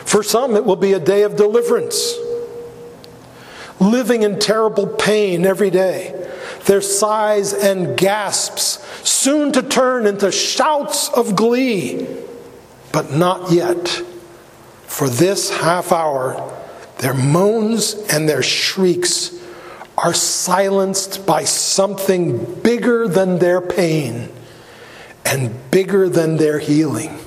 For 0.05 0.23
some, 0.23 0.55
it 0.55 0.65
will 0.65 0.75
be 0.75 0.93
a 0.93 0.99
day 0.99 1.21
of 1.21 1.35
deliverance, 1.35 2.15
living 3.79 4.23
in 4.23 4.39
terrible 4.39 4.87
pain 4.87 5.45
every 5.45 5.69
day 5.69 6.15
their 6.69 6.81
sighs 6.81 7.51
and 7.51 7.97
gasps, 7.97 8.77
soon 9.03 9.51
to 9.51 9.63
turn 9.63 10.05
into 10.05 10.31
shouts 10.31 11.09
of 11.09 11.35
glee. 11.35 12.07
But 12.91 13.11
not 13.11 13.51
yet. 13.51 13.87
For 14.85 15.09
this 15.09 15.49
half 15.49 15.91
hour, 15.91 16.55
their 16.99 17.15
moans 17.15 17.95
and 18.11 18.29
their 18.29 18.43
shrieks 18.43 19.33
are 19.97 20.13
silenced 20.13 21.25
by 21.25 21.43
something 21.43 22.61
bigger 22.61 23.07
than 23.07 23.39
their 23.39 23.61
pain 23.61 24.29
and 25.25 25.71
bigger 25.71 26.07
than 26.07 26.37
their 26.37 26.59
healing. 26.59 27.17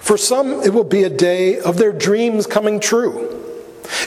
For 0.00 0.18
some, 0.18 0.60
it 0.60 0.74
will 0.74 0.84
be 0.84 1.04
a 1.04 1.08
day 1.08 1.58
of 1.60 1.78
their 1.78 1.92
dreams 1.92 2.46
coming 2.46 2.78
true. 2.78 3.43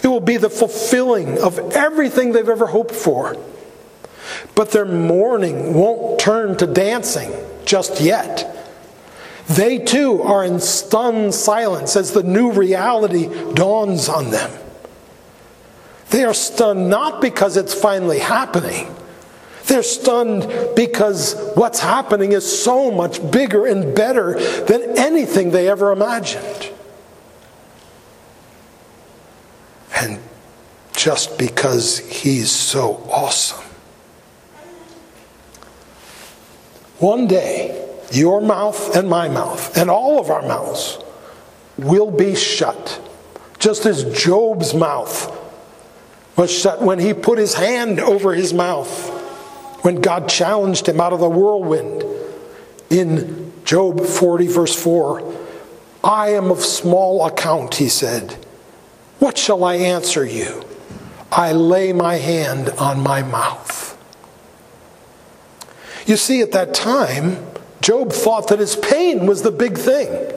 It 0.03 0.07
will 0.07 0.19
be 0.19 0.37
the 0.37 0.49
fulfilling 0.49 1.37
of 1.39 1.59
everything 1.73 2.31
they've 2.31 2.47
ever 2.47 2.67
hoped 2.67 2.95
for. 2.95 3.35
But 4.55 4.71
their 4.71 4.85
mourning 4.85 5.73
won't 5.73 6.19
turn 6.19 6.57
to 6.57 6.67
dancing 6.67 7.31
just 7.65 8.01
yet. 8.01 8.53
They 9.47 9.77
too 9.77 10.21
are 10.23 10.43
in 10.43 10.59
stunned 10.59 11.33
silence 11.33 11.95
as 11.95 12.11
the 12.11 12.23
new 12.23 12.51
reality 12.51 13.29
dawns 13.53 14.09
on 14.09 14.31
them. 14.31 14.51
They 16.09 16.23
are 16.23 16.33
stunned 16.33 16.89
not 16.89 17.21
because 17.21 17.57
it's 17.57 17.73
finally 17.73 18.19
happening, 18.19 18.93
They're 19.67 19.83
stunned 19.83 20.47
because 20.75 21.35
what's 21.55 21.81
happening 21.81 22.31
is 22.31 22.63
so 22.63 22.89
much 22.89 23.19
bigger 23.31 23.65
and 23.65 23.93
better 23.93 24.39
than 24.63 24.97
anything 24.97 25.51
they 25.51 25.69
ever 25.69 25.91
imagined. 25.91 26.66
And 29.99 30.19
just 30.93 31.37
because 31.37 31.97
he's 31.97 32.51
so 32.51 33.03
awesome. 33.11 33.63
One 36.99 37.27
day, 37.27 37.85
your 38.11 38.41
mouth 38.41 38.95
and 38.95 39.09
my 39.09 39.27
mouth, 39.27 39.77
and 39.77 39.89
all 39.89 40.19
of 40.19 40.29
our 40.29 40.41
mouths, 40.41 40.97
will 41.77 42.11
be 42.11 42.35
shut. 42.35 43.01
Just 43.59 43.85
as 43.85 44.03
Job's 44.23 44.73
mouth 44.73 45.33
was 46.35 46.51
shut 46.51 46.81
when 46.81 46.99
he 46.99 47.13
put 47.13 47.37
his 47.37 47.55
hand 47.55 47.99
over 47.99 48.33
his 48.33 48.53
mouth, 48.53 49.09
when 49.83 50.01
God 50.01 50.29
challenged 50.29 50.87
him 50.87 50.99
out 50.99 51.13
of 51.13 51.19
the 51.19 51.29
whirlwind. 51.29 52.03
In 52.89 53.53
Job 53.65 54.05
40, 54.05 54.47
verse 54.47 54.75
4, 54.75 55.33
I 56.03 56.29
am 56.29 56.51
of 56.51 56.61
small 56.61 57.25
account, 57.25 57.75
he 57.75 57.89
said. 57.89 58.46
What 59.19 59.37
shall 59.37 59.63
I 59.63 59.75
answer 59.75 60.25
you? 60.25 60.63
I 61.31 61.51
lay 61.51 61.93
my 61.93 62.15
hand 62.15 62.69
on 62.71 62.99
my 63.01 63.21
mouth. 63.21 63.97
You 66.05 66.15
see, 66.15 66.41
at 66.41 66.53
that 66.53 66.73
time, 66.73 67.45
Job 67.81 68.11
thought 68.11 68.47
that 68.47 68.59
his 68.59 68.75
pain 68.75 69.25
was 69.25 69.41
the 69.41 69.51
big 69.51 69.77
thing. 69.77 70.33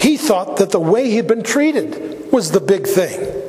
He 0.00 0.16
thought 0.16 0.56
that 0.56 0.70
the 0.70 0.80
way 0.80 1.10
he'd 1.10 1.26
been 1.26 1.42
treated 1.42 2.32
was 2.32 2.50
the 2.50 2.60
big 2.60 2.86
thing. 2.86 3.42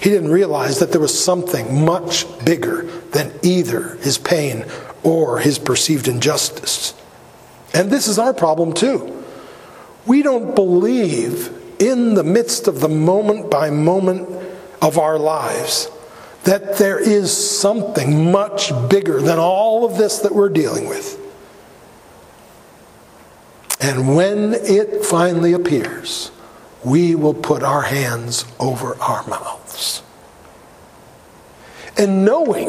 He 0.00 0.10
didn't 0.10 0.30
realize 0.30 0.78
that 0.78 0.92
there 0.92 1.00
was 1.00 1.18
something 1.18 1.84
much 1.84 2.26
bigger 2.44 2.82
than 3.10 3.32
either 3.42 3.96
his 3.96 4.18
pain 4.18 4.64
or 5.02 5.38
his 5.38 5.58
perceived 5.58 6.06
injustice. 6.06 6.94
And 7.74 7.90
this 7.90 8.06
is 8.06 8.18
our 8.18 8.32
problem 8.32 8.72
too. 8.72 9.24
We 10.06 10.22
don't 10.22 10.54
believe 10.54 11.55
in 11.78 12.14
the 12.14 12.24
midst 12.24 12.68
of 12.68 12.80
the 12.80 12.88
moment 12.88 13.50
by 13.50 13.70
moment 13.70 14.28
of 14.80 14.98
our 14.98 15.18
lives 15.18 15.90
that 16.44 16.76
there 16.76 16.98
is 16.98 17.36
something 17.36 18.30
much 18.30 18.72
bigger 18.88 19.20
than 19.20 19.38
all 19.38 19.84
of 19.84 19.98
this 19.98 20.20
that 20.20 20.32
we're 20.32 20.48
dealing 20.48 20.88
with. 20.88 21.20
And 23.80 24.16
when 24.16 24.54
it 24.54 25.04
finally 25.04 25.52
appears, 25.52 26.30
we 26.84 27.16
will 27.16 27.34
put 27.34 27.64
our 27.64 27.82
hands 27.82 28.44
over 28.60 28.94
our 29.00 29.26
mouths. 29.26 30.02
And 31.98 32.24
knowing 32.24 32.68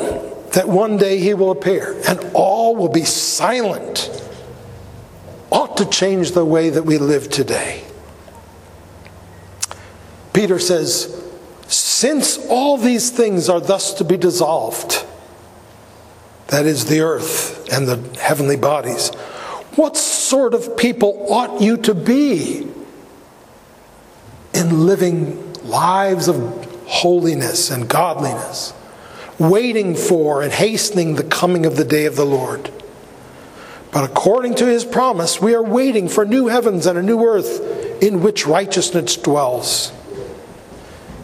that 0.53 0.67
one 0.67 0.97
day 0.97 1.19
he 1.19 1.35
will 1.35 1.51
appear 1.51 2.01
and 2.07 2.31
all 2.33 2.75
will 2.75 2.89
be 2.89 3.05
silent 3.05 4.09
ought 5.51 5.77
to 5.77 5.85
change 5.85 6.31
the 6.31 6.43
way 6.43 6.71
that 6.71 6.83
we 6.83 6.97
live 6.97 7.29
today. 7.29 7.86
Peter 10.37 10.59
says, 10.59 11.19
Since 11.65 12.37
all 12.47 12.77
these 12.77 13.09
things 13.09 13.49
are 13.49 13.59
thus 13.59 13.95
to 13.95 14.03
be 14.03 14.17
dissolved, 14.17 15.03
that 16.49 16.67
is, 16.67 16.85
the 16.85 16.99
earth 16.99 17.67
and 17.73 17.87
the 17.87 18.19
heavenly 18.19 18.55
bodies, 18.55 19.09
what 19.77 19.97
sort 19.97 20.53
of 20.53 20.77
people 20.77 21.25
ought 21.33 21.59
you 21.59 21.75
to 21.77 21.95
be? 21.95 22.67
in 24.53 24.85
living 24.85 25.53
lives 25.63 26.27
of 26.27 26.37
holiness 26.85 27.71
and 27.71 27.89
godliness, 27.89 28.73
waiting 29.39 29.95
for 29.95 30.43
and 30.43 30.51
hastening 30.51 31.15
the 31.15 31.23
coming 31.23 31.65
of 31.65 31.77
the 31.77 31.83
day 31.83 32.05
of 32.05 32.15
the 32.15 32.25
Lord. 32.25 32.71
But 33.91 34.03
according 34.03 34.53
to 34.55 34.67
his 34.67 34.85
promise, 34.85 35.41
we 35.41 35.55
are 35.55 35.63
waiting 35.63 36.07
for 36.07 36.25
new 36.25 36.45
heavens 36.47 36.85
and 36.85 36.97
a 36.97 37.01
new 37.01 37.23
earth 37.23 38.03
in 38.03 38.21
which 38.21 38.45
righteousness 38.45 39.15
dwells. 39.15 39.91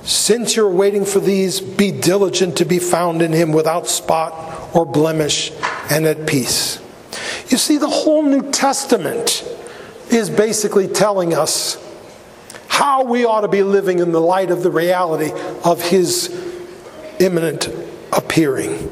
Since 0.04 0.58
you're 0.58 0.70
waiting 0.70 1.06
for 1.06 1.20
these, 1.20 1.62
be 1.62 1.92
diligent 1.92 2.58
to 2.58 2.66
be 2.66 2.80
found 2.80 3.22
in 3.22 3.32
him 3.32 3.54
without 3.54 3.88
spot 3.88 4.76
or 4.76 4.86
blemish 4.86 5.52
and 5.90 6.06
at 6.06 6.28
peace. 6.28 6.82
You 7.48 7.58
see, 7.58 7.78
the 7.78 7.90
whole 7.90 8.24
New 8.24 8.52
Testament 8.52 9.48
is 10.10 10.30
basically 10.30 10.88
telling 10.88 11.34
us 11.34 11.78
how 12.68 13.06
we 13.06 13.24
ought 13.24 13.42
to 13.42 13.48
be 13.48 13.64
living 13.64 14.00
in 14.00 14.12
the 14.12 14.20
light 14.20 14.52
of 14.52 14.64
the 14.64 14.72
reality 14.72 15.32
of 15.64 15.82
his 15.82 16.30
imminent 17.20 17.70
appearing. 18.12 18.92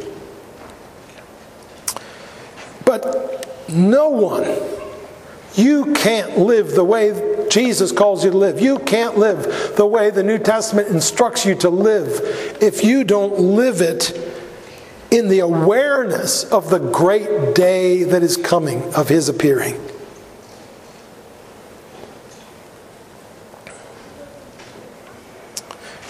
But 2.86 3.68
no 3.68 4.10
one, 4.10 4.46
you 5.56 5.94
can't 5.94 6.38
live 6.38 6.72
the 6.72 6.84
way 6.84 7.31
Jesus 7.52 7.92
calls 7.92 8.24
you 8.24 8.32
to 8.32 8.38
live. 8.38 8.62
You 8.62 8.80
can't 8.80 9.18
live 9.18 9.76
the 9.76 9.86
way 9.86 10.10
the 10.10 10.24
New 10.24 10.38
Testament 10.38 10.88
instructs 10.88 11.46
you 11.46 11.54
to 11.56 11.70
live 11.70 12.58
if 12.62 12.82
you 12.82 13.04
don't 13.04 13.38
live 13.38 13.82
it 13.82 14.18
in 15.12 15.28
the 15.28 15.40
awareness 15.40 16.46
of 16.46 16.70
the 16.70 16.80
great 16.80 17.54
day 17.54 18.04
that 18.04 18.24
is 18.24 18.38
coming 18.38 18.82
of 18.96 19.10
his 19.10 19.28
appearing. 19.28 19.74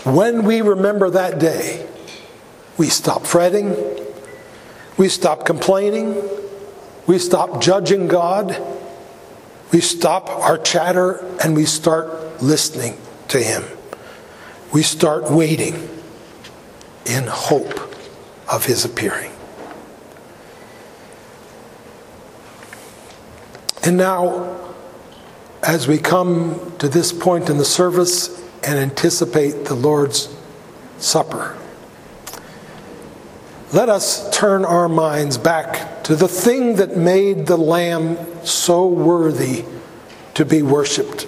When 0.04 0.44
we 0.46 0.62
remember 0.62 1.10
that 1.10 1.40
day, 1.40 1.88
we 2.78 2.90
stop 2.90 3.26
fretting, 3.26 3.76
we 4.96 5.10
stop 5.10 5.46
complaining, 5.46 6.22
we 7.08 7.18
stop 7.18 7.62
judging 7.62 8.08
God, 8.08 8.62
we 9.72 9.82
stop 9.82 10.30
our 10.30 10.58
chatter, 10.58 11.26
and 11.44 11.56
we 11.56 11.66
start 11.66 12.42
listening 12.42 12.98
to 13.30 13.40
Him. 13.40 13.64
We 14.74 14.84
start 14.84 15.32
waiting 15.32 15.90
in 17.06 17.26
hope 17.28 17.80
of 18.52 18.66
His 18.66 18.86
appearing. 18.86 19.32
And 23.84 23.98
now, 23.98 24.58
as 25.64 25.88
we 25.88 25.98
come 25.98 26.74
to 26.80 26.88
this 26.88 27.12
point 27.12 27.50
in 27.50 27.58
the 27.58 27.66
service, 27.66 28.42
and 28.64 28.78
anticipate 28.78 29.66
the 29.66 29.74
Lord's 29.74 30.34
Supper. 31.00 31.58
Let 33.74 33.88
us 33.88 34.30
turn 34.38 34.66
our 34.66 34.90
minds 34.90 35.38
back 35.38 36.04
to 36.04 36.16
the 36.18 36.28
thing 36.28 36.76
that 36.76 36.98
made 36.98 37.46
the 37.46 37.56
Lamb 37.56 38.18
so 38.46 38.86
worthy 38.86 39.64
to 40.34 40.44
be 40.44 40.62
worshiped. 40.62 41.26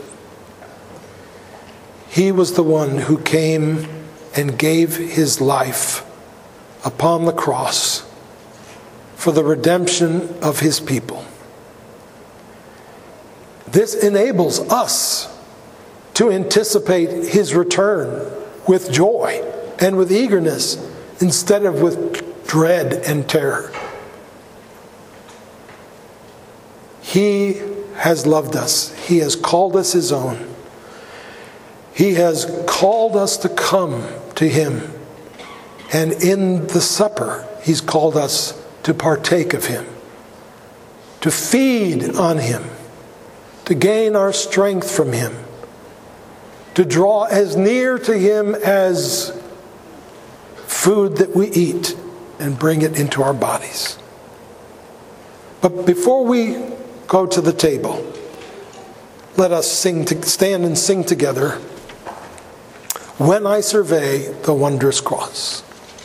He 2.09 2.33
was 2.33 2.53
the 2.53 2.63
one 2.63 2.97
who 2.97 3.17
came 3.17 3.87
and 4.35 4.59
gave 4.59 4.97
his 4.97 5.39
life 5.39 6.05
upon 6.83 7.23
the 7.23 7.31
cross 7.31 8.05
for 9.15 9.31
the 9.31 9.43
redemption 9.43 10.37
of 10.43 10.59
his 10.59 10.81
people. 10.81 11.23
This 13.67 13.95
enables 13.95 14.59
us 14.69 15.33
to 16.15 16.29
anticipate 16.29 17.29
his 17.29 17.55
return 17.55 18.29
with 18.67 18.91
joy 18.91 19.41
and 19.79 19.95
with 19.95 20.11
eagerness 20.11 20.75
instead 21.21 21.65
of 21.65 21.81
with 21.81 22.22
dread 22.53 22.93
and 23.07 23.27
terror. 23.27 23.73
He 27.01 27.59
has 27.95 28.27
loved 28.27 28.55
us, 28.55 28.93
He 29.07 29.17
has 29.17 29.35
called 29.35 29.75
us 29.75 29.93
His 29.93 30.11
own. 30.11 30.53
He 31.95 32.13
has 32.13 32.45
called 32.67 33.15
us 33.15 33.37
to 33.37 33.49
come 33.49 34.07
to 34.35 34.47
Him. 34.47 34.93
And 35.91 36.11
in 36.11 36.67
the 36.67 36.79
supper, 36.79 37.47
He's 37.63 37.81
called 37.81 38.15
us 38.15 38.63
to 38.83 38.93
partake 38.93 39.55
of 39.55 39.65
Him, 39.65 39.87
to 41.21 41.31
feed 41.31 42.15
on 42.15 42.37
Him, 42.37 42.65
to 43.65 43.73
gain 43.73 44.15
our 44.15 44.31
strength 44.31 44.95
from 44.95 45.11
Him 45.11 45.33
to 46.75 46.85
draw 46.85 47.23
as 47.23 47.55
near 47.55 47.97
to 47.97 48.15
Him 48.15 48.53
as 48.53 49.35
food 50.67 51.17
that 51.17 51.35
we 51.35 51.47
eat 51.47 51.95
and 52.43 52.59
bring 52.59 52.81
it 52.81 52.99
into 52.99 53.23
our 53.23 53.33
bodies. 53.33 53.97
But 55.61 55.85
before 55.85 56.25
we 56.25 56.61
go 57.07 57.25
to 57.25 57.39
the 57.39 57.53
table, 57.53 58.05
let 59.37 59.53
us 59.53 59.71
sing 59.71 60.03
to, 60.05 60.21
stand 60.23 60.65
and 60.65 60.77
sing 60.77 61.05
together 61.05 61.51
when 63.17 63.47
I 63.47 63.61
survey 63.61 64.33
the 64.43 64.53
wondrous 64.53 64.99
cross. 64.99 65.62